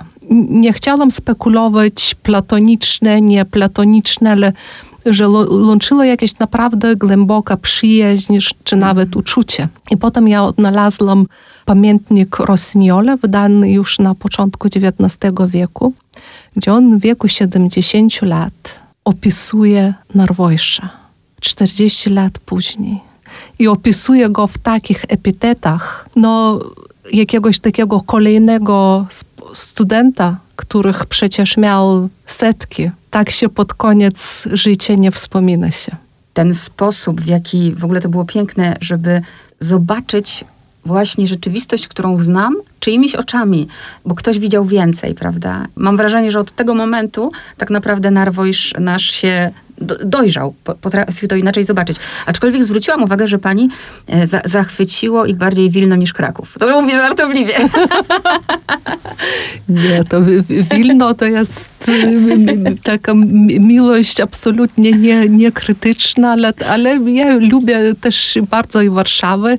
Nie 0.49 0.73
chciałam 0.73 1.11
spekulować 1.11 2.15
platoniczne, 2.23 3.21
nie 3.21 3.45
platoniczne, 3.45 4.31
ale 4.31 4.53
że 5.05 5.29
łączyło 5.29 6.03
jakieś 6.03 6.39
naprawdę 6.39 6.95
głęboka 6.95 7.57
przyjaźń, 7.57 8.37
czy 8.63 8.75
nawet 8.75 9.15
uczucie. 9.15 9.67
I 9.91 9.97
potem 9.97 10.27
ja 10.27 10.43
odnalazłam 10.43 11.25
pamiętnik 11.65 12.39
Rossignola, 12.39 13.17
wydany 13.17 13.71
już 13.71 13.99
na 13.99 14.15
początku 14.15 14.67
XIX 14.67 15.33
wieku, 15.47 15.93
gdzie 16.55 16.73
on 16.73 16.97
w 16.97 17.01
wieku 17.01 17.27
70 17.27 18.21
lat 18.21 18.79
opisuje 19.05 19.93
Narwojsza 20.15 20.89
40 21.41 22.09
lat 22.09 22.39
później. 22.39 22.99
I 23.59 23.67
opisuje 23.67 24.29
go 24.29 24.47
w 24.47 24.57
takich 24.57 25.05
epitetach, 25.07 26.09
no 26.15 26.59
jakiegoś 27.13 27.59
takiego 27.59 27.99
kolejnego 27.99 29.05
studenta, 29.53 30.37
których 30.61 31.05
przecież 31.05 31.57
miał 31.57 32.09
setki, 32.25 32.91
tak 33.09 33.29
się 33.29 33.49
pod 33.49 33.73
koniec 33.73 34.43
życia 34.51 34.93
nie 34.93 35.11
wspomina 35.11 35.71
się. 35.71 35.95
Ten 36.33 36.53
sposób, 36.53 37.21
w 37.21 37.27
jaki 37.27 37.73
w 37.73 37.85
ogóle 37.85 38.01
to 38.01 38.09
było 38.09 38.25
piękne, 38.25 38.77
żeby 38.81 39.21
zobaczyć 39.59 40.45
właśnie 40.85 41.27
rzeczywistość, 41.27 41.87
którą 41.87 42.17
znam, 42.17 42.55
czyimiś 42.79 43.15
oczami, 43.15 43.67
bo 44.05 44.15
ktoś 44.15 44.39
widział 44.39 44.65
więcej, 44.65 45.15
prawda? 45.15 45.67
Mam 45.75 45.97
wrażenie, 45.97 46.31
że 46.31 46.39
od 46.39 46.51
tego 46.51 46.75
momentu 46.75 47.31
tak 47.57 47.69
naprawdę 47.69 48.11
Narwojsz 48.11 48.73
nasz 48.79 49.03
się 49.03 49.51
dojrzał, 50.05 50.53
potrafił 50.81 51.29
to 51.29 51.35
inaczej 51.35 51.63
zobaczyć. 51.63 51.97
Aczkolwiek 52.25 52.63
zwróciłam 52.63 53.03
uwagę, 53.03 53.27
że 53.27 53.39
pani 53.39 53.69
e, 54.07 54.27
za, 54.27 54.41
zachwyciło 54.45 55.25
ich 55.25 55.35
bardziej 55.35 55.69
Wilno 55.69 55.95
niż 55.95 56.13
Kraków. 56.13 56.55
To 56.59 56.81
mówię 56.81 56.97
żartobliwie. 56.97 57.53
Nie, 59.69 60.03
to 60.03 60.21
Wilno 60.71 61.13
to 61.13 61.25
jest 61.25 61.71
taka 62.83 63.13
miłość 63.59 64.19
absolutnie 64.19 64.91
nie, 64.91 65.29
niekrytyczna, 65.29 66.31
ale, 66.31 66.53
ale 66.69 67.11
ja 67.11 67.35
lubię 67.35 67.95
też 68.01 68.37
bardzo 68.49 68.81
i 68.81 68.89
Warszawę, 68.89 69.57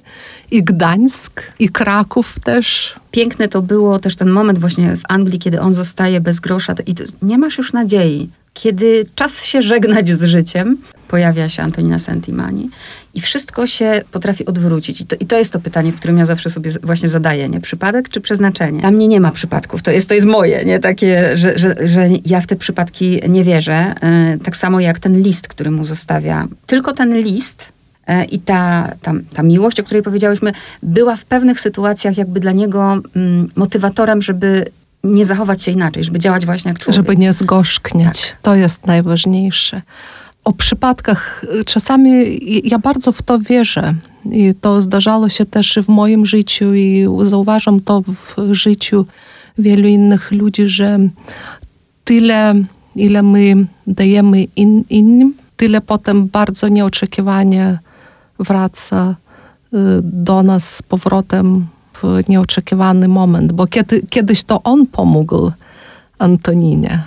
i 0.51 0.63
Gdańsk, 0.63 1.43
i 1.59 1.69
Kraków 1.69 2.41
też 2.45 2.95
piękne 3.11 3.49
to 3.49 3.63
było 3.63 3.99
też 3.99 4.17
ten 4.17 4.31
moment 4.31 4.59
właśnie 4.59 4.97
w 4.97 5.03
Anglii, 5.09 5.39
kiedy 5.39 5.61
on 5.61 5.73
zostaje 5.73 6.21
bez 6.21 6.41
grosza 6.41 6.75
i 6.87 6.95
nie 7.23 7.39
masz 7.39 7.59
już 7.59 7.73
nadziei. 7.73 8.29
Kiedy 8.55 9.05
czas 9.15 9.45
się 9.45 9.63
żegnać 9.63 10.11
z 10.11 10.25
życiem, 10.25 10.77
pojawia 11.09 11.49
się 11.49 11.63
Antonina 11.63 11.99
Sentimani 11.99 12.71
i 13.15 13.21
wszystko 13.21 13.67
się 13.67 14.03
potrafi 14.13 14.47
odwrócić. 14.47 15.01
I 15.01 15.07
to, 15.07 15.17
I 15.21 15.27
to 15.27 15.39
jest 15.39 15.53
to 15.53 15.61
pytanie, 15.61 15.93
w 15.93 15.97
którym 15.97 16.19
ja 16.19 16.27
zawsze 16.27 16.51
sobie 16.51 16.71
właśnie 16.83 17.09
zadaję, 17.09 17.49
nie? 17.49 17.61
Przypadek 17.61 18.09
czy 18.09 18.21
przeznaczenie? 18.21 18.81
Dla 18.81 18.91
mnie 18.91 19.09
nie 19.09 19.21
ma 19.21 19.31
przypadków, 19.31 19.83
to 19.83 19.91
jest, 19.91 20.09
to 20.09 20.15
jest 20.15 20.27
moje, 20.27 20.65
nie? 20.65 20.81
Takie, 20.81 21.37
że, 21.37 21.59
że, 21.59 21.77
że 21.89 22.09
ja 22.27 22.41
w 22.41 22.47
te 22.47 22.57
przypadki 22.57 23.21
nie 23.29 23.45
wierzę. 23.45 23.95
Yy, 24.33 24.39
tak 24.39 24.57
samo 24.57 24.81
jak 24.81 24.99
ten 24.99 25.23
list, 25.23 25.49
który 25.49 25.71
mu 25.71 25.85
zostawia. 25.85 26.49
Tylko 26.67 26.93
ten 26.93 27.19
list 27.19 27.73
e, 28.07 28.25
i 28.25 28.39
ta, 28.39 28.93
ta, 29.03 29.13
ta 29.35 29.43
miłość, 29.43 29.81
o 29.81 29.85
której 29.85 30.03
powiedziałyśmy, 30.03 30.53
była 30.83 31.17
w 31.17 31.25
pewnych 31.25 31.61
sytuacjach 31.61 32.17
jakby 32.17 32.41
dla 32.41 32.53
niego 32.53 33.01
mm, 33.17 33.49
motywatorem, 33.57 34.23
żeby 34.23 34.65
nie 35.05 35.25
zachować 35.25 35.63
się 35.63 35.73
inaczej, 35.73 36.05
żeby 36.05 36.19
działać 36.19 36.47
właśnie 36.47 36.69
jak 36.69 36.79
człowiek. 36.79 36.97
Żeby 36.97 37.17
nie 37.17 37.33
zgorzknieć. 37.33 38.29
Tak. 38.31 38.39
To 38.43 38.55
jest 38.55 38.87
najważniejsze. 38.87 39.83
O 40.45 40.53
przypadkach 40.53 41.45
y, 41.61 41.65
czasami 41.65 42.11
ja 42.69 42.79
bardzo 42.79 43.13
w 43.13 43.23
to 43.23 43.39
wierzę. 43.39 43.95
I 44.31 44.55
to 44.61 44.83
zdarzało 44.83 45.29
się 45.29 45.47
też 45.47 45.79
w 45.83 45.89
moim 45.89 46.27
życiu 46.27 46.75
i 46.75 47.07
zauważam 47.23 47.81
to 47.81 48.03
w 48.03 48.37
życiu 48.53 49.07
wielu 49.59 49.89
innych 49.89 50.33
ludzi, 50.33 50.69
że 50.69 50.99
tyle, 52.05 52.55
ile 52.97 53.23
my 53.23 53.67
dajemy 53.87 54.45
in, 54.57 54.85
innym, 54.91 55.35
tyle 55.57 55.81
potem 55.81 56.27
bardzo 56.27 56.69
nieoczekiwanie 56.69 57.79
wraca 58.39 59.15
y, 59.75 59.77
do 60.03 60.43
nas 60.43 60.77
z 60.77 60.83
powrotem 60.83 61.67
w 62.03 62.29
nieoczekiwany 62.29 63.09
moment, 63.09 63.53
bo 63.53 63.67
kiedy, 63.67 64.03
kiedyś 64.11 64.45
to 64.45 64.63
on 64.63 64.87
pomógł 64.87 65.53
Antoninie. 66.19 67.03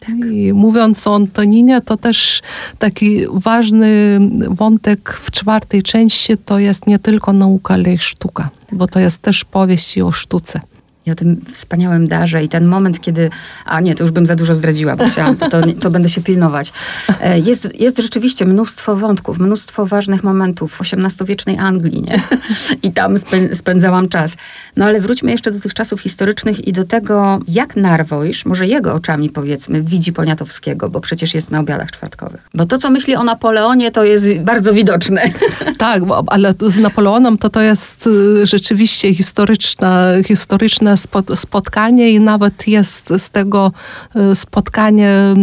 Tak. 0.00 0.16
I 0.32 0.52
mówiąc 0.52 1.06
o 1.06 1.14
Antoninie, 1.14 1.80
to 1.80 1.96
też 1.96 2.42
taki 2.78 3.20
ważny 3.32 4.18
wątek 4.48 5.20
w 5.22 5.30
czwartej 5.30 5.82
części 5.82 6.36
to 6.36 6.58
jest 6.58 6.86
nie 6.86 6.98
tylko 6.98 7.32
nauka, 7.32 7.74
ale 7.74 7.92
i 7.92 7.98
sztuka, 7.98 8.50
bo 8.72 8.86
to 8.86 9.00
jest 9.00 9.22
też 9.22 9.44
powieść 9.44 9.98
o 9.98 10.12
sztuce 10.12 10.60
i 11.08 11.10
o 11.10 11.14
tym 11.14 11.40
wspaniałym 11.52 12.08
darze 12.08 12.44
i 12.44 12.48
ten 12.48 12.66
moment, 12.66 13.00
kiedy, 13.00 13.30
a 13.64 13.80
nie, 13.80 13.94
to 13.94 14.04
już 14.04 14.10
bym 14.10 14.26
za 14.26 14.36
dużo 14.36 14.54
zdradziła, 14.54 14.96
bo 14.96 15.08
chciałam, 15.08 15.36
to, 15.36 15.48
to, 15.48 15.62
to 15.80 15.90
będę 15.90 16.08
się 16.08 16.20
pilnować. 16.20 16.72
E, 17.20 17.38
jest, 17.38 17.80
jest 17.80 17.98
rzeczywiście 17.98 18.44
mnóstwo 18.44 18.96
wątków, 18.96 19.38
mnóstwo 19.38 19.86
ważnych 19.86 20.24
momentów 20.24 20.72
w 20.72 20.80
XVIII-wiecznej 20.80 21.58
Anglii, 21.58 22.02
nie? 22.02 22.20
I 22.88 22.92
tam 22.92 23.14
spędzałam 23.52 24.08
czas. 24.08 24.36
No 24.76 24.84
ale 24.84 25.00
wróćmy 25.00 25.30
jeszcze 25.30 25.50
do 25.50 25.60
tych 25.60 25.74
czasów 25.74 26.00
historycznych 26.00 26.68
i 26.68 26.72
do 26.72 26.84
tego, 26.84 27.40
jak 27.48 27.76
Narwojsz, 27.76 28.46
może 28.46 28.66
jego 28.66 28.94
oczami 28.94 29.30
powiedzmy, 29.30 29.82
widzi 29.82 30.12
Poniatowskiego, 30.12 30.90
bo 30.90 31.00
przecież 31.00 31.34
jest 31.34 31.50
na 31.50 31.60
obiadach 31.60 31.90
czwartkowych. 31.90 32.48
Bo 32.54 32.66
to, 32.66 32.78
co 32.78 32.90
myśli 32.90 33.14
o 33.16 33.24
Napoleonie, 33.24 33.90
to 33.90 34.04
jest 34.04 34.38
bardzo 34.38 34.72
widoczne. 34.72 35.22
Tak, 35.78 36.02
ale 36.26 36.54
z 36.66 36.76
Napoleonem 36.76 37.38
to 37.38 37.50
to 37.50 37.60
jest 37.60 38.06
y, 38.06 38.46
rzeczywiście 38.46 39.14
historyczna, 39.14 40.06
historyczne 40.26 40.96
spotkanie 41.34 42.10
i 42.10 42.20
nawet 42.20 42.68
jest 42.68 43.12
z 43.18 43.30
tego 43.30 43.72
e, 44.14 44.34
spotkania 44.34 45.08
e, 45.08 45.34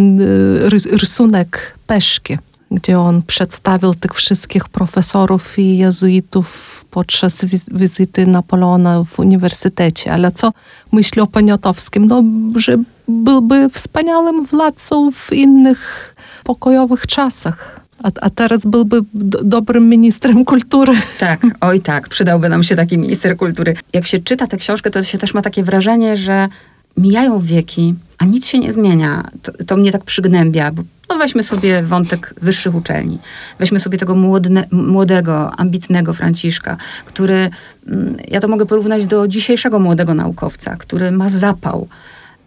rysunek 0.91 1.77
Peszki, 1.87 2.37
gdzie 2.71 2.99
on 2.99 3.21
przedstawił 3.21 3.93
tych 3.93 4.13
wszystkich 4.13 4.69
profesorów 4.69 5.59
i 5.59 5.77
jezuitów 5.77 6.85
podczas 6.91 7.45
wizyty 7.71 8.27
Napoleona 8.27 9.03
w 9.03 9.19
uniwersytecie. 9.19 10.13
Ale 10.13 10.31
co 10.31 10.51
myśli 10.91 11.21
o 11.21 11.27
Poniatowskim? 11.27 12.07
No, 12.07 12.23
że 12.55 12.77
byłby 13.07 13.69
wspaniałym 13.69 14.45
władcą 14.45 15.11
w 15.11 15.33
innych 15.33 16.15
pokojowych 16.43 17.07
czasach. 17.07 17.84
A, 18.03 18.11
a, 18.21 18.29
teraz 18.29 18.65
byłby 18.65 19.01
do, 19.13 19.43
dobrym 19.43 19.89
ministrem 19.89 20.45
kultury. 20.45 20.93
Tak, 21.17 21.41
oj 21.61 21.79
tak, 21.79 22.09
przydałby 22.09 22.49
nam 22.49 22.63
się 22.63 22.75
taki 22.75 22.97
minister 22.97 23.37
kultury. 23.37 23.75
Jak 23.93 24.07
się 24.07 24.19
czyta 24.19 24.47
tę 24.47 24.57
książkę, 24.57 24.91
to 24.91 25.03
się 25.03 25.17
też 25.17 25.33
ma 25.33 25.41
takie 25.41 25.63
wrażenie, 25.63 26.17
że 26.17 26.49
mijają 26.97 27.39
wieki, 27.39 27.93
a 28.17 28.25
nic 28.25 28.47
się 28.47 28.59
nie 28.59 28.73
zmienia. 28.73 29.29
To, 29.41 29.51
to 29.67 29.77
mnie 29.77 29.91
tak 29.91 30.03
przygnębia, 30.03 30.71
bo 30.71 30.83
no 31.09 31.17
weźmy 31.17 31.43
sobie 31.43 31.83
wątek 31.83 32.33
wyższych 32.41 32.75
uczelni. 32.75 33.19
Weźmy 33.59 33.79
sobie 33.79 33.97
tego 33.97 34.15
młodne, 34.15 34.67
młodego, 34.71 35.51
ambitnego 35.51 36.13
Franciszka, 36.13 36.77
który, 37.05 37.49
mm, 37.87 38.17
ja 38.27 38.39
to 38.39 38.47
mogę 38.47 38.65
porównać 38.65 39.07
do 39.07 39.27
dzisiejszego 39.27 39.79
młodego 39.79 40.13
naukowca, 40.13 40.75
który 40.75 41.11
ma 41.11 41.29
zapał, 41.29 41.87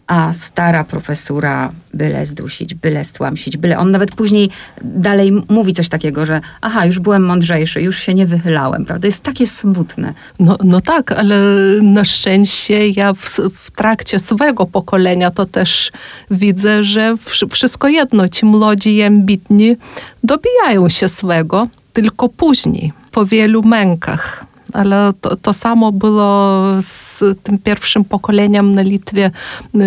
a 0.09 0.33
stara 0.33 0.85
profesura 0.85 1.73
byle 1.95 2.27
zdusić, 2.27 2.75
byle 2.75 3.05
stłamsić, 3.05 3.57
byle... 3.57 3.79
On 3.79 3.91
nawet 3.91 4.15
później 4.15 4.51
dalej 4.83 5.33
mówi 5.49 5.73
coś 5.73 5.89
takiego, 5.89 6.27
że 6.27 6.41
aha, 6.61 6.87
już 6.87 6.99
byłem 6.99 7.25
mądrzejszy, 7.25 7.83
już 7.83 7.99
się 7.99 8.15
nie 8.15 8.27
wychylałem, 8.27 8.85
prawda? 8.85 9.09
Jest 9.09 9.23
takie 9.23 9.47
smutne. 9.47 10.15
No, 10.39 10.59
no 10.65 10.81
tak, 10.81 11.13
ale 11.13 11.37
na 11.83 12.05
szczęście 12.05 12.89
ja 12.89 13.15
w, 13.15 13.41
w 13.55 13.71
trakcie 13.71 14.19
swego 14.19 14.67
pokolenia 14.67 15.31
to 15.31 15.47
też 15.47 15.93
widzę, 16.31 16.85
że 16.85 17.17
wszystko 17.51 17.89
jedno, 17.89 18.29
ci 18.29 18.47
młodzi 18.47 18.97
i 18.97 19.03
ambitni 19.03 19.77
dobijają 20.25 20.89
się 20.89 21.09
swego, 21.09 21.69
tylko 21.93 22.29
później, 22.29 22.93
po 23.13 23.27
wielu 23.27 23.63
mękach 23.63 24.48
ale 24.73 25.13
to, 25.21 25.37
to, 25.37 25.53
samo 25.53 25.93
było 25.93 26.63
z 26.81 27.21
tym 27.43 27.59
pierwszym 27.59 28.05
pokoleniem 28.05 28.75
na 28.75 28.83
Litwie, 28.83 29.31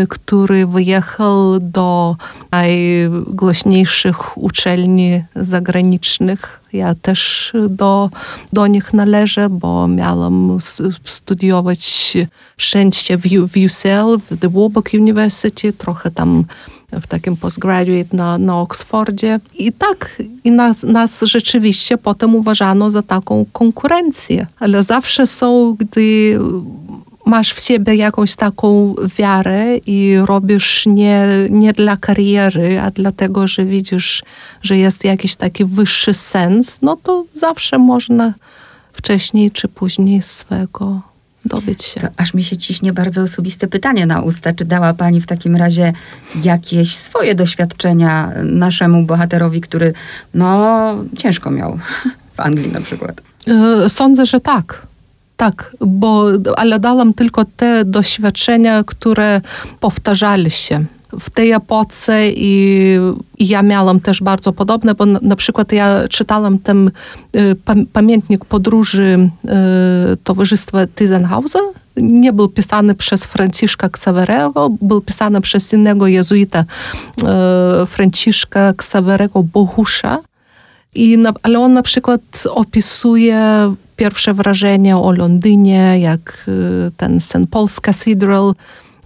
który 0.10 0.67
wyjechał 0.67 1.60
do 1.60 2.15
najgłośniejszych 2.52 4.38
uczelni 4.38 5.24
zagranicznych. 5.36 6.62
Ja 6.74 6.96
też 6.96 7.54
do, 7.70 8.10
do 8.54 8.67
nich 8.67 8.94
należę, 8.94 9.50
bo 9.50 9.88
miałam 9.88 10.58
studiować 11.06 12.17
wszędzie 12.58 13.17
w, 13.17 13.22
w 13.28 13.65
UCL, 13.65 14.20
w 14.30 14.39
The 14.39 14.50
Warburg 14.50 14.89
University, 14.94 15.74
trochę 15.74 16.12
tam 16.12 16.46
w 16.92 17.08
takim 17.08 17.38
postgraduate 17.38 18.18
na, 18.18 18.38
na 18.38 18.62
Oksfordzie. 18.62 19.40
I 19.58 19.74
tak 19.74 20.24
i 20.44 20.52
nas, 20.52 20.84
nas 20.84 21.20
rzeczywiście 21.22 21.98
potem 21.98 22.36
uważano 22.36 22.90
za 22.90 23.02
taką 23.02 23.46
konkurencję. 23.54 24.48
Ale 24.60 24.84
zawsze 24.84 25.28
są, 25.28 25.76
gdy 25.80 26.40
masz 27.26 27.54
w 27.54 27.60
siebie 27.60 27.96
jakąś 27.96 28.36
taką 28.36 28.96
wiarę 29.18 29.78
i 29.78 30.16
robisz 30.26 30.86
nie, 30.86 31.28
nie 31.50 31.74
dla 31.74 31.98
kariery, 31.98 32.80
a 32.80 32.92
dlatego, 32.92 33.48
że 33.48 33.66
widzisz, 33.66 34.24
że 34.62 34.78
jest 34.78 35.04
jakiś 35.04 35.36
taki 35.36 35.66
wyższy 35.66 36.14
sens, 36.14 36.78
no 36.82 36.98
to 37.04 37.26
zawsze 37.36 37.78
można 37.78 38.34
wcześniej 38.94 39.52
czy 39.52 39.68
później 39.68 40.22
swego 40.22 41.11
dobyć 41.46 41.84
się. 41.84 42.00
To 42.00 42.08
aż 42.18 42.34
mi 42.34 42.44
się 42.44 42.58
ciśnie 42.58 42.94
bardzo 42.94 43.22
osobiste 43.22 43.68
pytanie 43.68 44.06
na 44.06 44.22
usta. 44.22 44.54
Czy 44.54 44.66
dała 44.66 44.94
Pani 44.94 45.22
w 45.22 45.28
takim 45.28 45.56
razie 45.56 45.94
jakieś 46.44 46.98
swoje 46.98 47.36
doświadczenia 47.36 48.32
naszemu 48.44 49.04
bohaterowi, 49.04 49.62
który 49.62 49.94
no 50.34 50.96
ciężko 51.18 51.52
miał 51.52 51.80
w 52.34 52.40
Anglii 52.40 52.72
na 52.72 52.82
przykład? 52.82 53.22
E, 53.48 53.90
sądzę, 53.90 54.26
że 54.26 54.40
tak. 54.40 54.88
Tak, 55.38 55.76
bo, 55.80 56.28
ale 56.58 56.80
dałam 56.80 57.14
tylko 57.14 57.46
te 57.46 57.86
doświadczenia, 57.86 58.84
które 58.84 59.42
powtarzali 59.80 60.52
się 60.52 60.86
w 61.19 61.30
tej 61.30 61.52
epoce 61.52 62.30
i, 62.30 62.95
i, 63.38 63.47
ja 63.47 63.63
miałam 63.63 64.00
też 64.00 64.21
bardzo 64.21 64.54
podobne, 64.54 64.95
bo 64.95 65.06
na, 65.06 65.19
na 65.21 65.36
przykład 65.36 65.71
ja 65.71 66.08
czytałam 66.08 66.60
ten 66.60 66.91
y, 67.36 67.56
pamiętnik 67.93 68.45
podróży 68.45 69.30
y, 70.13 70.17
Towarzystwa 70.24 70.88
Tyzenhausa. 70.95 71.60
Nie 71.97 72.34
był 72.34 72.50
pisany 72.50 72.95
przez 72.95 73.26
Franciszka 73.26 73.89
Ksawerego, 73.89 74.69
był 74.82 75.02
pisany 75.02 75.41
przez 75.41 75.74
innego 75.74 76.08
jezuita 76.08 76.62
y, 76.63 77.86
Franciszka 77.86 78.74
Ksawerego 78.74 79.43
Bohusza. 79.43 80.19
I 80.95 81.17
na, 81.17 81.34
ale 81.43 81.60
on 81.60 81.74
na 81.74 81.84
przykład 81.84 82.21
opisuje 82.50 83.74
pierwsze 83.95 84.34
wrażenia 84.34 85.00
o 85.00 85.12
Londynie, 85.12 86.00
jak 86.00 86.45
y, 86.47 86.91
ten 86.97 87.21
St. 87.21 87.36
Paul's 87.52 87.82
Cathedral, 87.82 88.54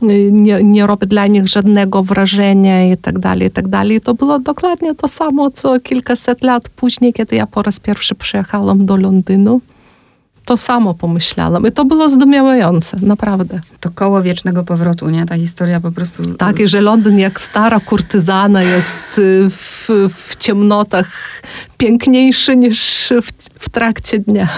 nie, 0.01 0.63
nie 0.63 0.87
robi 0.87 1.07
dla 1.07 1.27
nich 1.27 1.47
żadnego 1.47 2.03
wrażenia 2.03 2.93
i 2.93 2.97
tak 2.97 3.19
dalej, 3.19 3.47
i 3.47 3.51
tak 3.51 3.67
dalej. 3.67 4.01
To 4.01 4.13
było 4.13 4.39
dokładnie 4.39 4.95
to 4.95 5.07
samo, 5.07 5.51
co 5.51 5.79
kilkaset 5.79 6.43
lat 6.43 6.69
później, 6.69 7.13
kiedy 7.13 7.35
ja 7.35 7.47
po 7.47 7.61
raz 7.61 7.79
pierwszy 7.79 8.15
przyjechałam 8.15 8.85
do 8.85 8.97
Londynu. 8.97 9.61
To 10.45 10.57
samo 10.57 10.93
pomyślałam. 10.93 11.67
I 11.67 11.71
to 11.71 11.85
było 11.85 12.09
zdumiewające, 12.09 12.97
naprawdę. 13.01 13.61
To 13.79 13.89
koło 13.89 14.21
wiecznego 14.21 14.63
powrotu, 14.63 15.09
nie? 15.09 15.25
Ta 15.25 15.35
historia 15.35 15.79
po 15.79 15.91
prostu... 15.91 16.35
Tak, 16.35 16.59
i 16.59 16.67
że 16.67 16.81
Londyn 16.81 17.19
jak 17.19 17.39
stara 17.39 17.79
kurtyzana 17.79 18.63
jest 18.63 19.17
y, 19.17 19.49
w, 19.49 19.89
w 20.09 20.35
ciemnotach 20.35 21.07
piękniejszy 21.77 22.55
niż 22.55 23.09
w, 23.21 23.31
w 23.59 23.69
trakcie 23.69 24.19
dnia 24.19 24.49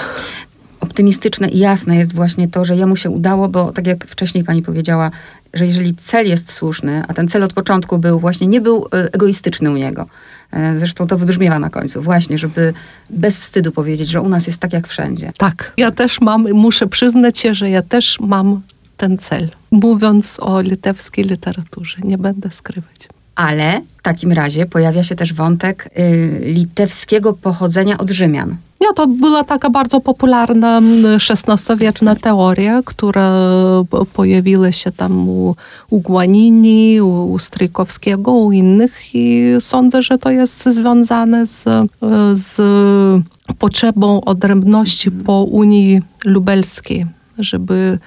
optymistyczne 0.88 1.48
i 1.50 1.60
jasne 1.60 1.96
jest 1.96 2.14
właśnie 2.14 2.48
to, 2.48 2.66
że 2.66 2.76
jemu 2.76 2.96
się 2.96 3.10
udało, 3.10 3.50
bo 3.50 3.72
tak 3.72 3.88
jak 3.88 4.08
wcześniej 4.08 4.44
pani 4.44 4.62
powiedziała, 4.64 5.12
że 5.54 5.66
jeżeli 5.66 5.96
cel 5.96 6.28
jest 6.28 6.52
słuszny, 6.52 7.04
a 7.08 7.14
ten 7.14 7.28
cel 7.28 7.44
od 7.44 7.54
początku 7.54 7.98
był 7.98 8.20
właśnie, 8.20 8.48
nie 8.48 8.62
był 8.62 8.86
e, 8.86 9.14
egoistyczny 9.14 9.72
u 9.72 9.78
niego. 9.78 10.06
E, 10.52 10.78
zresztą 10.78 11.08
to 11.08 11.18
wybrzmiewa 11.18 11.60
na 11.60 11.70
końcu, 11.70 12.02
właśnie, 12.02 12.38
żeby 12.38 12.74
bez 13.10 13.38
wstydu 13.38 13.72
powiedzieć, 13.72 14.10
że 14.10 14.22
u 14.22 14.30
nas 14.30 14.48
jest 14.48 14.60
tak 14.60 14.74
jak 14.74 14.88
wszędzie. 14.88 15.32
Tak, 15.38 15.74
ja 15.78 15.92
też 15.92 16.22
mam, 16.22 16.52
muszę 16.54 16.88
przyznać 16.88 17.40
się, 17.40 17.56
że 17.56 17.70
ja 17.70 17.82
też 17.82 18.20
mam 18.20 18.62
ten 18.98 19.18
cel. 19.18 19.50
Mówiąc 19.72 20.38
o 20.40 20.62
litewskiej 20.62 21.26
literaturze, 21.26 21.98
nie 22.04 22.18
będę 22.18 22.52
skrywać. 22.52 23.08
Ale 23.36 23.82
w 23.98 24.02
takim 24.02 24.32
razie 24.32 24.66
pojawia 24.66 25.04
się 25.04 25.16
też 25.16 25.34
wątek 25.34 25.90
y, 26.00 26.40
litewskiego 26.44 27.34
pochodzenia 27.34 27.98
od 27.98 28.10
Rzymian. 28.10 28.56
Nie, 28.82 28.88
to 28.96 29.08
była 29.08 29.44
taka 29.44 29.70
bardzo 29.70 30.00
popularna 30.00 30.82
XVI-wieczna 31.30 32.16
teoria, 32.16 32.82
która 32.86 33.34
pojawiła 34.14 34.72
się 34.72 34.92
tam 34.92 35.30
u, 35.30 35.56
u 35.90 36.00
Guanini, 36.00 37.02
u, 37.02 37.32
u 37.32 37.40
Stryjkowskiego, 37.40 38.32
u 38.32 38.52
innych 38.52 39.16
i 39.16 39.54
sądzę, 39.60 40.02
że 40.02 40.18
to 40.18 40.32
jest 40.32 40.66
związane 40.66 41.46
z, 41.46 41.64
z 42.34 42.62
potrzebą 43.60 44.22
odrębności 44.22 45.12
po 45.12 45.44
Unii 45.44 46.02
Lubelskiej, 46.26 47.06
żeby 47.40 48.00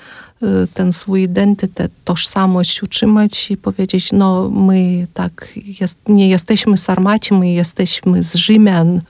ten 0.74 0.92
swój 0.92 1.22
identytet, 1.22 1.92
tożsamość 2.05 2.83
utrzymać 2.83 3.50
i 3.50 3.57
powiedzieć, 3.57 4.12
no 4.12 4.50
my 4.50 5.07
tak 5.14 5.53
jest, 5.81 5.98
nie 6.09 6.29
jesteśmy 6.29 6.76
Sarmaci, 6.76 7.35
my 7.35 7.53
jesteśmy 7.53 8.22
z 8.22 8.35
Rzymian, 8.35 8.96
y, 8.96 9.00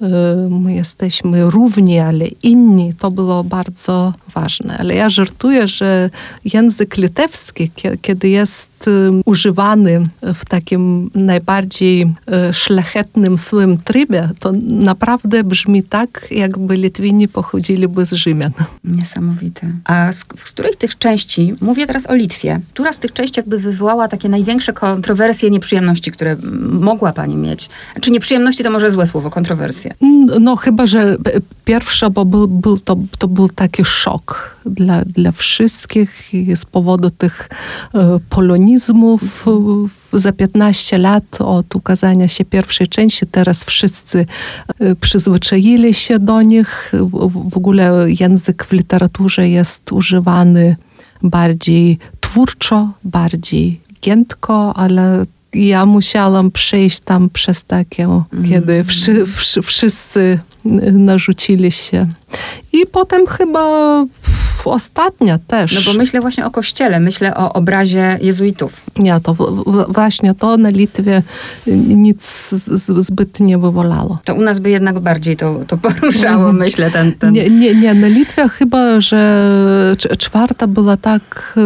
my 0.51 0.75
jesteśmy 0.75 1.51
równi, 1.51 1.99
ale 1.99 2.27
inni. 2.27 2.95
To 2.95 3.11
było 3.11 3.45
bardzo 3.45 4.15
ważne. 4.35 4.79
Ale 4.79 4.95
ja 4.95 5.09
żartuję, 5.09 5.69
że 5.69 6.11
język 6.45 6.97
litewski, 6.97 7.71
kiedy 8.03 8.29
jest 8.29 8.89
y, 8.89 9.11
używany 9.25 10.09
w 10.23 10.45
takim 10.45 11.11
najbardziej 11.15 12.15
szlachetnym 12.53 13.39
swym 13.39 13.79
trybie, 13.79 14.29
to 14.39 14.53
naprawdę 14.63 15.45
brzmi 15.45 15.83
tak, 15.83 16.27
jakby 16.31 16.77
Litwini 16.77 17.29
pochodziliby 17.29 18.07
z 18.07 18.13
Rzymian. 18.13 18.53
Niesamowite. 18.85 19.73
A 19.85 20.13
z, 20.13 20.19
z 20.19 20.53
których 20.53 20.77
tych 20.77 20.99
części 20.99 21.20
części, 21.21 21.55
mówię 21.61 21.87
teraz 21.87 22.07
o 22.07 22.15
Litwie, 22.15 22.61
która 22.75 22.93
z 22.93 22.99
tych 22.99 23.13
części 23.13 23.41
jakby 23.41 23.59
wywołała 23.59 24.09
takie 24.09 24.29
największe 24.29 24.73
kontrowersje, 24.73 25.51
nieprzyjemności, 25.51 26.11
które 26.11 26.37
mogła 26.63 27.13
pani 27.13 27.37
mieć? 27.37 27.69
Czy 28.01 28.11
nieprzyjemności 28.11 28.65
to 28.65 28.71
może 28.71 28.91
złe 28.91 29.07
słowo, 29.07 29.31
kontrowersje? 29.31 29.95
No 30.41 30.57
chyba, 30.57 30.87
że 30.87 31.17
pierwsza, 31.65 32.11
bo 32.11 32.25
był, 32.25 32.49
był 32.49 32.79
to, 32.79 32.97
to 33.19 33.29
był 33.29 33.49
taki 33.49 33.85
szok 33.85 34.60
dla, 34.67 35.05
dla 35.05 35.33
wszystkich 35.33 36.35
i 36.35 36.57
z 36.57 36.65
powodu 36.65 37.11
tych 37.11 37.49
e, 37.95 38.21
polonizmów 38.31 39.47
za 40.13 40.33
15 40.33 40.99
lat 40.99 41.41
od 41.41 41.77
ukazania 41.77 42.29
się 42.29 42.45
pierwszej 42.45 42.89
części, 42.89 43.27
teraz 43.27 43.65
wszyscy 43.65 44.27
e, 44.79 44.97
przyzwyczaili 44.97 45.95
się 45.95 46.19
do 46.19 46.43
nich. 46.43 46.93
W, 46.93 47.51
w 47.51 47.57
ogóle 47.57 48.07
język 48.21 48.65
w 48.65 48.73
literaturze 48.73 49.49
jest 49.49 49.93
używany 49.93 50.77
bardziej 51.23 51.99
twórczo, 52.21 52.93
bardziej 53.05 53.81
giętko, 54.03 54.77
ale 54.77 55.25
ja 55.55 55.87
musiałam 55.87 56.51
przejść 56.51 57.01
tam 57.01 57.31
przez 57.31 57.65
takie, 57.65 58.05
mm. 58.05 58.49
kiedy 58.49 58.85
wszy, 58.85 59.27
wszy, 59.27 59.63
wszyscy 59.63 60.39
narzucili 60.93 61.73
się. 61.73 62.07
I 62.73 62.87
potem 62.87 63.27
chyba 63.27 64.05
ostatnia 64.65 65.39
też. 65.47 65.75
No 65.75 65.93
bo 65.93 65.99
myślę 65.99 66.21
właśnie 66.21 66.47
o 66.47 66.51
kościele, 66.51 67.01
myślę 67.01 67.37
o 67.37 67.53
obrazie 67.53 68.19
jezuitów. 68.23 68.81
Nie, 68.99 69.21
to 69.21 69.35
w, 69.35 69.39
w, 69.39 69.93
właśnie 69.93 70.35
to 70.35 70.57
na 70.57 70.69
Litwie 70.69 71.23
nic 71.87 72.51
zbyt 72.97 73.41
nie 73.41 73.59
wywolało. 73.59 74.19
To 74.25 74.35
u 74.35 74.41
nas 74.41 74.59
by 74.59 74.71
jednak 74.71 74.99
bardziej 74.99 75.37
to, 75.37 75.61
to 75.67 75.79
poruszało, 75.79 76.45
mm. 76.45 76.57
myślę, 76.57 76.91
ten... 76.91 77.13
ten... 77.13 77.33
Nie, 77.33 77.51
nie, 77.51 77.75
nie, 77.75 77.95
na 77.95 78.09
Litwie 78.09 78.49
chyba, 78.49 79.01
że 79.01 79.97
czwarta 80.19 80.67
była 80.67 80.97
tak, 80.97 81.59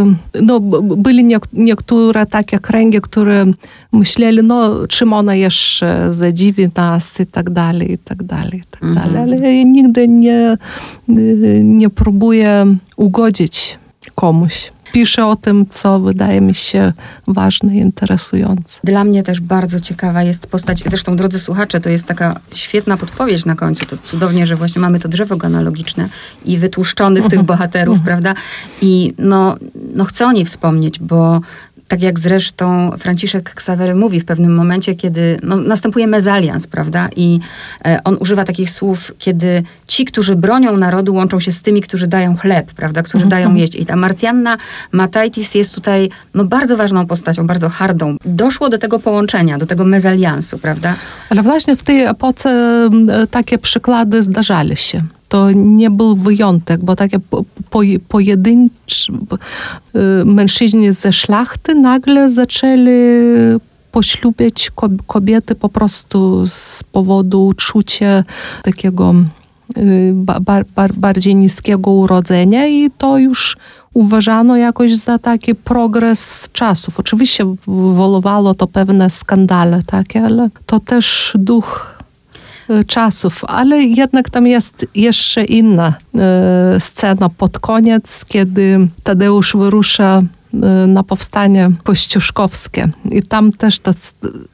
no 0.43 0.61
byli 0.81 1.39
niektóre 1.53 2.27
takie 2.27 2.59
kręgi, 2.59 3.01
które 3.01 3.45
myśleli, 3.93 4.43
no 4.43 4.87
czym 4.87 5.13
ona 5.13 5.35
jeszcze 5.35 6.13
zadziwi 6.13 6.69
nas 6.77 7.21
i 7.21 7.27
tak 7.27 7.51
dalej, 7.51 7.93
i 7.93 7.99
tak 7.99 8.23
dalej, 8.23 8.59
i 8.59 8.65
tak 8.71 8.83
mm. 8.83 8.95
dalej, 8.95 9.23
ale 9.23 9.65
nigdy 9.65 10.09
nie, 10.09 10.54
nie 11.63 11.91
próbuję 11.91 12.67
ugodzić 12.97 13.79
komuś. 14.15 14.73
Piszę 14.95 15.27
o 15.27 15.37
tym, 15.37 15.67
co 15.69 16.01
wydaje 16.01 16.41
mi 16.41 16.55
się 16.55 16.93
ważne 17.27 17.77
i 17.77 17.79
interesujące. 17.79 18.81
Dla 18.85 19.05
mnie 19.05 19.23
też 19.23 19.41
bardzo 19.41 19.81
ciekawa 19.81 20.23
jest 20.23 20.47
postać, 20.47 20.83
zresztą 20.87 21.17
drodzy 21.17 21.41
słuchacze, 21.41 21.81
to 21.81 21.91
jest 21.91 22.07
taka 22.07 22.41
świetna 22.55 22.97
podpowiedź 22.97 23.45
na 23.45 23.55
końcu, 23.55 23.87
to 23.87 23.97
cudownie, 23.97 24.47
że 24.47 24.57
właśnie 24.57 24.83
mamy 24.83 24.99
to 24.99 25.09
drzewo 25.09 25.37
genealogiczne 25.37 26.09
i 26.45 26.59
wytłuszczonych 26.59 27.27
tych 27.27 27.43
bohaterów, 27.53 27.99
prawda? 28.05 28.35
I 28.83 29.15
no, 29.19 29.57
no 29.95 30.05
chcę 30.05 30.27
o 30.27 30.33
niej 30.33 30.45
wspomnieć, 30.45 30.99
bo 30.99 31.41
tak 31.89 32.03
jak 32.03 32.19
zresztą 32.19 32.91
Franciszek 32.99 33.55
Ksawery 33.55 33.95
mówi 33.95 34.21
w 34.21 34.25
pewnym 34.25 34.55
momencie, 34.55 34.95
kiedy 34.95 35.39
no, 35.43 35.57
następuje 35.57 36.07
mezalians, 36.07 36.67
prawda? 36.67 37.09
I 37.17 37.41
e, 37.85 38.01
on 38.05 38.17
używa 38.21 38.45
takich 38.45 38.71
słów, 38.71 39.13
kiedy 39.19 39.63
ci, 39.87 40.05
którzy 40.05 40.37
bronią 40.37 40.77
narodu, 40.77 41.15
łączą 41.15 41.41
się 41.41 41.53
z 41.53 41.63
tymi, 41.63 41.81
którzy 41.81 42.07
dają 42.07 42.37
chleb, 42.37 42.73
prawda? 42.73 43.03
Którzy 43.03 43.27
dają 43.27 43.47
mhm. 43.47 43.61
jeść. 43.61 43.75
I 43.75 43.87
ta 43.87 43.97
Marcjanna 43.97 44.57
Mataitis 44.93 45.55
jest 45.55 45.75
tutaj 45.75 46.11
no, 46.35 46.45
bardzo 46.45 46.77
ważną 46.77 47.07
postacią, 47.07 47.47
bardzo 47.47 47.69
hardą. 47.69 48.17
Doszło 48.25 48.69
do 48.69 48.79
tego 48.79 48.99
połączenia, 48.99 49.59
do 49.59 49.67
tego 49.67 49.85
mezaliansu, 49.85 50.59
prawda? 50.59 50.95
Ale 51.31 51.43
właśnie 51.43 51.77
w 51.77 51.83
tej 51.83 52.05
epoce 52.05 52.91
takie 53.31 53.59
przykłady 53.59 54.23
zdarzali 54.23 54.77
się 54.77 55.03
to 55.35 55.53
nie 55.53 55.91
był 55.91 56.17
wyjątek, 56.17 56.85
bo 56.85 56.97
takie 56.97 57.19
po, 57.19 57.45
y, 57.83 58.01
mężczyźni 60.25 60.93
ze 60.93 61.13
szlachty 61.13 61.75
nagle 61.75 62.31
zaczęli 62.31 62.91
poślubiać 63.93 64.71
kobiety 65.07 65.55
po 65.55 65.69
prostu 65.69 66.47
z 66.47 66.83
powodu 66.83 67.47
uczucia 67.47 68.25
takiego 68.63 69.15
y, 69.77 70.13
bar, 70.41 70.67
bar, 70.77 70.95
bardziej 70.95 71.35
niskiego 71.35 71.91
urodzenia 71.91 72.67
i 72.67 72.91
to 72.99 73.19
już 73.19 73.57
uważano 73.95 74.57
jakoś 74.57 74.97
za 74.97 75.19
taki 75.19 75.55
progres 75.55 76.49
czasów. 76.53 77.01
Oczywiście 77.01 77.55
wywoływało 77.67 78.55
to 78.55 78.67
pewne 78.67 79.11
skandale 79.11 79.83
takie, 79.87 80.23
ale 80.23 80.49
to 80.67 80.81
też 80.81 81.33
duch 81.39 81.94
czasów, 82.87 83.45
ale 83.49 83.83
jednak 83.83 84.31
tam 84.31 84.47
jest 84.47 84.87
jeszcze 84.95 85.45
inna 85.45 85.95
e, 86.15 86.81
scena 86.81 87.29
pod 87.29 87.59
koniec, 87.59 88.25
kiedy 88.25 88.89
Tadeusz 89.03 89.57
wyrusza 89.57 90.23
na 90.89 91.03
powstanie 91.03 91.71
kościuszkowskie. 91.83 92.89
I 93.11 93.23
tam 93.23 93.53
też 93.53 93.79
ta 93.79 93.95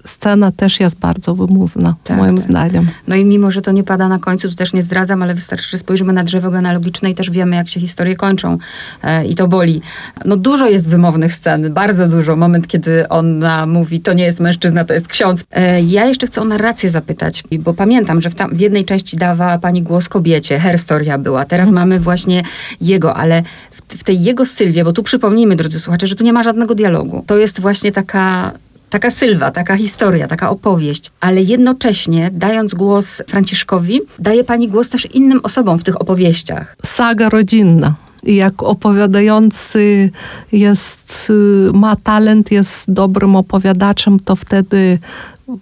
scena 0.04 0.52
też 0.52 0.80
jest 0.80 0.96
bardzo 0.96 1.34
wymówna, 1.34 1.96
tak, 2.04 2.16
moim 2.16 2.36
tak. 2.36 2.44
zdaniem. 2.44 2.88
No 3.08 3.16
i 3.16 3.24
mimo, 3.24 3.50
że 3.50 3.62
to 3.62 3.72
nie 3.72 3.84
pada 3.84 4.08
na 4.08 4.18
końcu, 4.18 4.50
to 4.50 4.54
też 4.54 4.72
nie 4.72 4.82
zdradzam, 4.82 5.22
ale 5.22 5.34
wystarczy, 5.34 5.70
że 5.70 5.78
spojrzymy 5.78 6.12
na 6.12 6.24
drzewo 6.24 6.50
genealogiczne 6.50 7.10
i 7.10 7.14
też 7.14 7.30
wiemy, 7.30 7.56
jak 7.56 7.68
się 7.68 7.80
historie 7.80 8.16
kończą. 8.16 8.58
E, 9.02 9.26
I 9.26 9.34
to 9.34 9.48
boli. 9.48 9.82
No 10.24 10.36
dużo 10.36 10.66
jest 10.66 10.88
wymownych 10.88 11.34
scen, 11.34 11.72
bardzo 11.72 12.08
dużo. 12.08 12.36
Moment, 12.36 12.68
kiedy 12.68 13.08
ona 13.08 13.66
mówi, 13.66 14.00
to 14.00 14.12
nie 14.12 14.24
jest 14.24 14.40
mężczyzna, 14.40 14.84
to 14.84 14.94
jest 14.94 15.08
ksiądz. 15.08 15.44
E, 15.50 15.82
ja 15.82 16.06
jeszcze 16.06 16.26
chcę 16.26 16.40
o 16.40 16.44
narrację 16.44 16.90
zapytać, 16.90 17.42
bo 17.60 17.74
pamiętam, 17.74 18.20
że 18.20 18.30
w, 18.30 18.34
tam, 18.34 18.54
w 18.54 18.60
jednej 18.60 18.84
części 18.84 19.16
dawała 19.16 19.58
pani 19.58 19.82
głos 19.82 20.08
kobiecie, 20.08 20.58
herstoria 20.58 21.18
była. 21.18 21.44
Teraz 21.44 21.68
hmm. 21.68 21.82
mamy 21.82 22.00
właśnie 22.00 22.42
jego, 22.80 23.16
ale 23.16 23.42
w, 23.70 23.98
w 23.98 24.04
tej 24.04 24.22
jego 24.22 24.46
Sylwie, 24.46 24.84
bo 24.84 24.92
tu 24.92 25.02
przypomnijmy, 25.02 25.56
drodzy 25.56 25.80
słuchacze, 25.80 25.89
że 26.02 26.14
tu 26.14 26.24
nie 26.24 26.32
ma 26.32 26.42
żadnego 26.42 26.74
dialogu. 26.74 27.24
To 27.26 27.36
jest 27.36 27.60
właśnie 27.60 27.92
taka 27.92 28.52
taka 28.90 29.10
sylwa, 29.10 29.50
taka 29.50 29.76
historia, 29.76 30.28
taka 30.28 30.50
opowieść, 30.50 31.10
ale 31.20 31.42
jednocześnie 31.42 32.30
dając 32.32 32.74
głos 32.74 33.22
Franciszkowi, 33.26 34.00
daje 34.18 34.44
pani 34.44 34.68
głos 34.68 34.88
też 34.88 35.06
innym 35.14 35.40
osobom 35.42 35.78
w 35.78 35.84
tych 35.84 36.00
opowieściach. 36.00 36.76
Saga 36.84 37.28
rodzinna. 37.28 37.94
Jak 38.22 38.62
opowiadający 38.62 40.10
jest, 40.52 41.30
y, 41.30 41.70
ma 41.72 41.96
talent, 41.96 42.50
jest 42.50 42.92
dobrym 42.92 43.36
opowiadaczem, 43.36 44.20
to 44.20 44.36
wtedy 44.36 44.98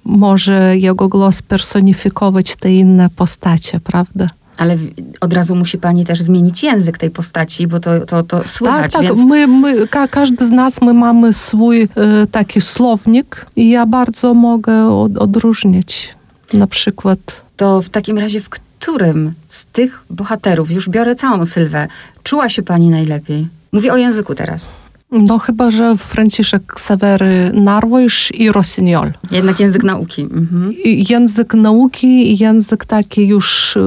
może 0.04 0.76
jego 0.76 1.08
głos 1.08 1.42
personifikować 1.42 2.56
te 2.56 2.72
inne 2.72 3.10
postacie, 3.10 3.80
prawda? 3.80 4.26
Ale 4.58 4.76
od 5.20 5.32
razu 5.32 5.54
musi 5.54 5.78
pani 5.78 6.04
też 6.04 6.22
zmienić 6.22 6.62
język 6.62 6.98
tej 6.98 7.10
postaci, 7.10 7.66
bo 7.66 7.80
to, 7.80 8.06
to, 8.06 8.22
to 8.22 8.48
słychać. 8.48 8.92
Tak, 8.92 9.02
tak. 9.02 9.02
Więc... 9.02 9.28
My, 9.28 9.46
my, 9.46 9.88
ka 9.88 10.08
każdy 10.08 10.46
z 10.46 10.50
nas, 10.50 10.82
my 10.82 10.94
mamy 10.94 11.32
swój 11.32 11.82
e, 11.82 11.88
taki 12.30 12.60
słownik 12.60 13.46
i 13.56 13.70
ja 13.70 13.86
bardzo 13.86 14.34
mogę 14.34 14.88
od, 14.88 15.18
odróżnić 15.18 16.14
na 16.52 16.66
przykład. 16.66 17.18
To 17.56 17.82
w 17.82 17.88
takim 17.88 18.18
razie 18.18 18.40
w 18.40 18.48
którym 18.48 19.32
z 19.48 19.64
tych 19.64 20.04
bohaterów, 20.10 20.70
już 20.70 20.88
biorę 20.88 21.14
całą 21.14 21.46
Sylwę, 21.46 21.88
czuła 22.22 22.48
się 22.48 22.62
pani 22.62 22.90
najlepiej? 22.90 23.48
Mówię 23.72 23.92
o 23.92 23.96
języku 23.96 24.34
teraz. 24.34 24.64
No 25.10 25.38
chyba, 25.38 25.70
że 25.70 25.96
Franciszek 25.96 26.80
Sewery 26.80 27.50
Narwojsz 27.54 28.32
i 28.34 28.52
Rossignol. 28.52 29.12
Jednak 29.30 29.60
język 29.60 29.84
nauki. 29.84 30.22
Mhm. 30.22 30.74
Język 30.84 31.54
nauki 31.54 32.32
i 32.32 32.38
język 32.38 32.84
taki 32.84 33.26
już 33.26 33.76
y, 33.76 33.80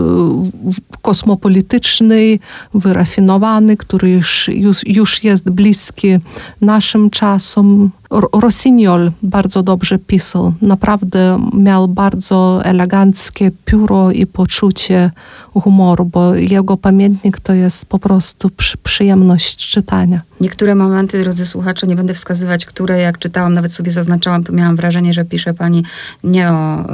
kosmopolityczny, 1.01 2.39
wyrafinowany, 2.73 3.77
który 3.77 4.09
już, 4.09 4.47
już, 4.47 4.87
już 4.87 5.23
jest 5.23 5.49
bliski 5.49 6.17
naszym 6.61 7.09
czasom. 7.09 7.91
Rossignol 8.33 9.11
bardzo 9.23 9.63
dobrze 9.63 9.99
pisał. 9.99 10.53
Naprawdę 10.61 11.49
miał 11.53 11.87
bardzo 11.87 12.61
eleganckie 12.63 13.51
pióro 13.65 14.11
i 14.11 14.25
poczucie 14.25 15.11
humoru, 15.53 16.05
bo 16.05 16.35
jego 16.35 16.77
pamiętnik 16.77 17.39
to 17.39 17.53
jest 17.53 17.85
po 17.85 17.99
prostu 17.99 18.49
przy, 18.49 18.77
przyjemność 18.77 19.69
czytania. 19.69 20.21
Niektóre 20.41 20.75
momenty, 20.75 21.23
drodzy 21.23 21.45
słuchacze, 21.45 21.87
nie 21.87 21.95
będę 21.95 22.13
wskazywać, 22.13 22.65
które 22.65 22.99
jak 22.99 23.17
czytałam, 23.17 23.53
nawet 23.53 23.73
sobie 23.73 23.91
zaznaczałam, 23.91 24.43
to 24.43 24.53
miałam 24.53 24.75
wrażenie, 24.75 25.13
że 25.13 25.25
pisze 25.25 25.53
pani 25.53 25.83
nie 26.23 26.51
o 26.51 26.85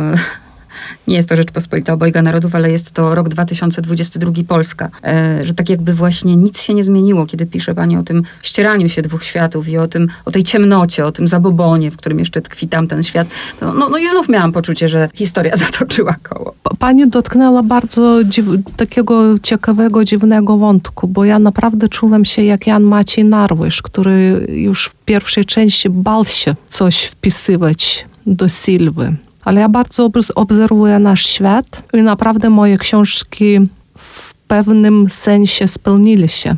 nie 1.08 1.16
jest 1.16 1.30
to 1.30 1.36
Rzeczpospolita 1.36 1.94
Obojga 1.94 2.22
Narodów, 2.22 2.56
ale 2.56 2.72
jest 2.72 2.92
to 2.92 3.16
rok 3.16 3.30
2022 3.30 4.32
Polska. 4.48 4.90
E, 5.04 5.46
że 5.46 5.54
tak 5.54 5.70
jakby 5.70 5.94
właśnie 5.94 6.36
nic 6.36 6.62
się 6.62 6.74
nie 6.74 6.84
zmieniło, 6.84 7.26
kiedy 7.26 7.46
pisze 7.46 7.76
pani 7.76 7.98
o 7.98 8.04
tym 8.04 8.24
ścieraniu 8.42 8.90
się 8.90 9.02
dwóch 9.02 9.24
światów 9.24 9.68
i 9.68 9.78
o 9.78 9.88
tym, 9.88 10.08
o 10.26 10.32
tej 10.32 10.44
ciemnocie, 10.44 11.06
o 11.06 11.12
tym 11.12 11.28
zabobonie, 11.28 11.92
w 11.92 11.98
którym 11.98 12.20
jeszcze 12.20 12.42
tkwi 12.42 12.68
tam 12.68 12.88
ten 12.88 13.04
świat. 13.04 13.28
No, 13.62 13.74
no, 13.74 13.90
no 13.90 13.98
i 13.98 14.08
znów 14.08 14.30
miałam 14.30 14.52
poczucie, 14.52 14.88
że 14.88 15.10
historia 15.14 15.58
zatoczyła 15.66 16.16
koło. 16.24 16.54
Pani 16.80 17.10
dotknęła 17.10 17.64
bardzo 17.64 18.24
dziw, 18.24 18.46
takiego 18.78 19.40
ciekawego, 19.40 20.04
dziwnego 20.04 20.58
wątku, 20.58 21.08
bo 21.08 21.26
ja 21.26 21.40
naprawdę 21.40 21.90
czułem 21.90 22.26
się 22.26 22.44
jak 22.44 22.68
Jan 22.68 22.84
Maciej 22.84 23.26
Narwysz, 23.26 23.82
który 23.82 24.48
już 24.50 24.86
w 24.86 24.96
pierwszej 24.96 25.46
części 25.46 25.90
bał 25.90 26.26
się 26.26 26.56
coś 26.70 27.04
wpisywać 27.04 28.06
do 28.26 28.50
Sylwy 28.50 29.16
ale 29.48 29.62
ja 29.62 29.70
bardzo 29.70 30.10
obserwuję 30.36 31.00
nasz 31.00 31.26
świat 31.26 31.84
i 31.94 32.02
naprawdę 32.02 32.50
moje 32.50 32.78
książki 32.78 33.60
w 33.98 34.34
pewnym 34.34 35.10
sensie 35.10 35.68
spełnili 35.68 36.30
się. 36.30 36.56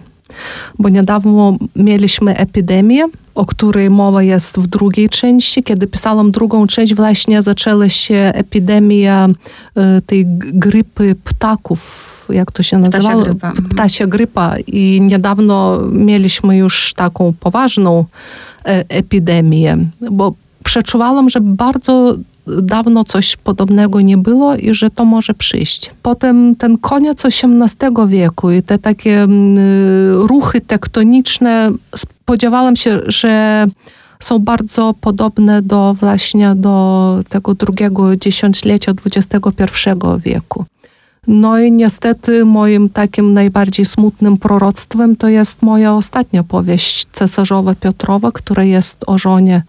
Bo 0.80 0.90
niedawno 0.90 1.58
mieliśmy 1.76 2.38
epidemię, 2.38 3.06
o 3.36 3.46
której 3.46 3.90
mowa 3.90 4.24
jest 4.24 4.60
w 4.60 4.68
drugiej 4.68 5.10
części. 5.10 5.64
Kiedy 5.64 5.88
pisałam 5.88 6.32
drugą 6.32 6.68
część, 6.68 6.96
właśnie 6.96 7.42
zaczęła 7.42 7.90
się 7.90 8.32
epidemia 8.36 9.30
e, 9.76 10.02
tej 10.02 10.26
grypy 10.54 11.16
ptaków 11.24 12.06
jak 12.30 12.52
to 12.52 12.64
się 12.64 12.78
nazywało? 12.78 13.22
Ptasia 13.22 13.32
grypa. 13.32 13.50
Mhm. 13.50 13.70
Ptasia 13.70 14.08
grypa. 14.08 14.56
I 14.68 15.02
niedawno 15.02 15.80
mieliśmy 15.92 16.58
już 16.58 16.94
taką 16.94 17.34
poważną 17.40 18.06
e, 18.66 18.86
epidemię, 18.90 19.78
bo 20.12 20.34
przeczuwałam, 20.64 21.30
że 21.30 21.42
bardzo 21.42 22.16
dawno 22.62 23.04
coś 23.04 23.38
podobnego 23.38 24.02
nie 24.02 24.18
było 24.18 24.56
i 24.56 24.74
że 24.74 24.90
to 24.90 25.06
może 25.06 25.34
przyjść. 25.34 25.92
Potem 26.02 26.56
ten 26.56 26.78
koniec 26.78 27.26
XVIII 27.26 28.08
wieku 28.08 28.52
i 28.52 28.64
te 28.64 28.80
takie 28.80 29.24
mm, 29.24 29.58
ruchy 30.14 30.62
tektoniczne, 30.62 31.72
spodziewałam 31.96 32.76
się, 32.76 33.00
że 33.08 33.66
są 34.20 34.40
bardzo 34.40 34.94
podobne 35.02 35.62
do 35.62 35.94
właśnie 35.94 36.56
do 36.56 37.20
tego 37.30 37.54
drugiego 37.54 38.16
dziesięciolecia 38.16 38.92
XXI 39.06 39.54
wieku. 40.18 40.66
No 41.28 41.60
i 41.60 41.72
niestety 41.72 42.46
moim 42.46 42.90
takim 42.90 43.34
najbardziej 43.34 43.86
smutnym 43.86 44.38
proroctwem 44.38 45.16
to 45.16 45.28
jest 45.28 45.62
moja 45.62 45.94
ostatnia 45.94 46.44
powieść 46.44 47.08
Cesarzowa 47.12 47.76
Piotrowa, 47.76 48.32
która 48.32 48.64
jest 48.64 49.04
o 49.08 49.18
żonie 49.18 49.64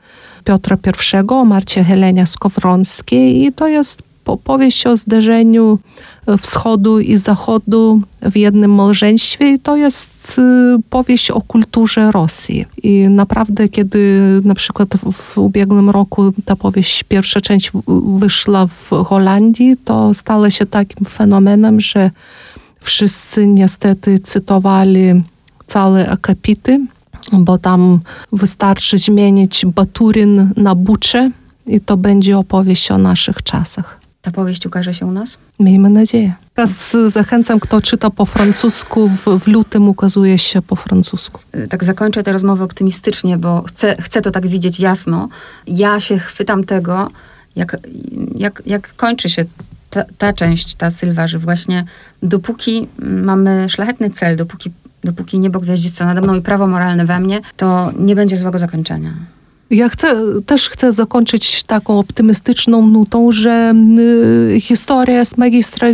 Piotra 0.45 0.77
I, 0.77 1.33
o 1.33 1.45
Marcie 1.45 1.85
Helenie 1.85 2.27
Skowronskiej 2.27 3.45
i 3.45 3.53
to 3.53 3.69
jest 3.69 4.10
opowieść 4.31 4.87
o 4.87 4.97
zderzeniu 4.97 5.79
e, 6.27 6.39
wschodu 6.39 7.01
i 7.01 7.17
zachodu 7.17 8.01
w 8.23 8.37
jednym 8.37 8.75
małżeństwie 8.75 9.53
i 9.53 9.59
to 9.59 9.77
jest 9.77 10.39
e, 10.39 10.79
powieść 10.91 11.31
o 11.31 11.41
kulturze 11.41 12.13
Rosji. 12.13 12.65
I 12.83 13.09
naprawdę, 13.09 13.69
kiedy 13.69 14.21
na 14.45 14.55
przykład 14.55 14.89
w 15.13 15.39
ubiegłym 15.39 15.91
roku 15.91 16.33
ta 16.45 16.57
powieść, 16.57 17.05
pierwsza 17.05 17.41
część 17.41 17.73
wyszła 18.19 18.67
w 18.67 18.91
Holandii, 19.05 19.77
to 19.85 20.15
stała 20.15 20.51
się 20.51 20.67
takim 20.67 21.07
fenomenem, 21.07 21.81
że 21.81 22.11
wszyscy 22.81 23.47
niestety 23.47 24.19
cytowali 24.19 25.23
całe 25.67 26.11
akapity 26.11 26.81
bo 27.33 27.59
tam 27.59 28.01
wystarczy 28.33 28.99
zmienić 28.99 29.67
Baturin 29.67 30.51
na 30.57 30.75
Bucze 30.75 31.31
i 31.67 31.81
to 31.81 31.97
będzie 31.97 32.39
opowieść 32.39 32.91
o 32.91 32.99
naszych 32.99 33.43
czasach. 33.43 34.00
Ta 34.23 34.31
powieść 34.31 34.67
ukaże 34.67 34.95
się 34.95 35.07
u 35.07 35.13
nas? 35.13 35.39
Miejmy 35.61 35.91
nadzieję. 35.91 36.35
Teraz 36.55 36.97
zachęcam, 37.07 37.61
kto 37.61 37.83
czyta 37.83 38.11
po 38.11 38.27
francusku, 38.27 39.09
w, 39.09 39.39
w, 39.39 39.49
lutym 39.49 39.89
ukazuje 39.89 40.39
się 40.39 40.63
po 40.63 40.77
francusku. 40.77 41.41
Y, 41.57 41.69
tak 41.69 41.85
zakończę 41.85 42.23
tę 42.23 42.33
rozmowę 42.33 42.65
optymistycznie, 42.65 43.39
bo 43.39 43.63
chcę, 43.63 43.97
chcę 44.01 44.21
to 44.21 44.31
tak 44.31 44.47
widzieć 44.47 44.81
jasno. 44.81 45.29
Ja 45.67 46.01
się 46.01 46.19
chwytam 46.19 46.65
tego, 46.65 47.11
jak, 47.57 47.77
jak, 48.35 48.63
jak 48.67 48.95
kończy 48.97 49.31
się 49.31 49.45
ta, 49.91 50.05
ta 50.19 50.33
część, 50.33 50.75
ta 50.75 50.91
Sylwa, 50.91 51.27
że 51.27 51.39
właśnie 51.39 51.85
dopóki 52.23 52.89
mamy 52.99 53.69
szlachetny 53.69 54.11
cel, 54.11 54.37
dopóki 54.37 54.71
dopóki 55.05 55.39
niebo 55.39 55.61
gwiaździce 55.61 56.05
nade 56.05 56.21
mną 56.21 56.35
i 56.35 56.41
prawo 56.43 56.67
moralne 56.67 57.07
we 57.07 57.21
mnie, 57.21 57.41
to 57.57 57.93
nie 57.99 58.15
będzie 58.15 58.37
złego 58.37 58.59
zakończenia. 58.59 59.15
Ja 59.71 59.89
chcę, 59.89 60.17
też 60.47 60.69
chcę 60.69 60.93
zakończyć 60.93 61.63
taką 61.63 61.99
optymistyczną 61.99 62.87
nutą, 62.87 63.33
że 63.33 63.75
y, 64.55 64.61
historia 64.61 65.19
jest 65.19 65.39
magistra. 65.39 65.89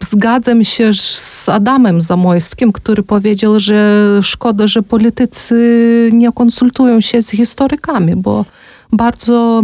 Zgadzam 0.00 0.64
się 0.64 0.94
z 0.94 1.48
Adamem 1.48 2.00
Zamojskim, 2.00 2.72
który 2.72 3.02
powiedział, 3.02 3.60
że 3.60 4.04
szkoda, 4.22 4.66
że 4.66 4.82
politycy 4.82 6.10
nie 6.12 6.32
konsultują 6.32 7.00
się 7.00 7.22
z 7.22 7.30
historykami, 7.30 8.16
bo 8.16 8.44
bardzo 8.92 9.62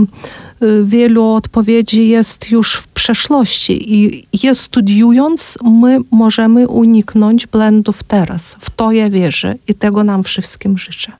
y, 0.62 0.84
wielu 0.84 1.24
odpowiedzi 1.24 2.08
jest 2.08 2.50
już 2.50 2.74
w 2.74 2.88
przeszłości 2.88 3.94
i 3.94 4.26
je 4.42 4.54
studiując, 4.54 5.58
my 5.64 5.98
możemy 6.10 6.68
uniknąć 6.68 7.46
błędów 7.46 8.02
teraz. 8.02 8.56
W 8.60 8.70
to 8.70 8.92
ja 8.92 9.10
wierzę 9.10 9.54
i 9.68 9.74
tego 9.74 10.04
nam 10.04 10.22
wszystkim 10.22 10.78
życzę. 10.78 11.12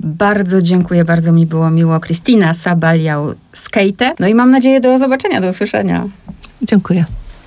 Bardzo 0.00 0.62
dziękuję, 0.62 1.04
bardzo 1.04 1.32
mi 1.32 1.46
było 1.46 1.70
miło. 1.70 2.00
Kristina 2.00 2.54
Sabaliał 2.54 3.34
Skate. 3.52 4.14
No 4.18 4.26
i 4.26 4.34
mam 4.34 4.50
nadzieję 4.50 4.80
do 4.80 4.98
zobaczenia, 4.98 5.40
do 5.40 5.48
usłyszenia. 5.48 6.08
Dziękuję. 6.62 7.04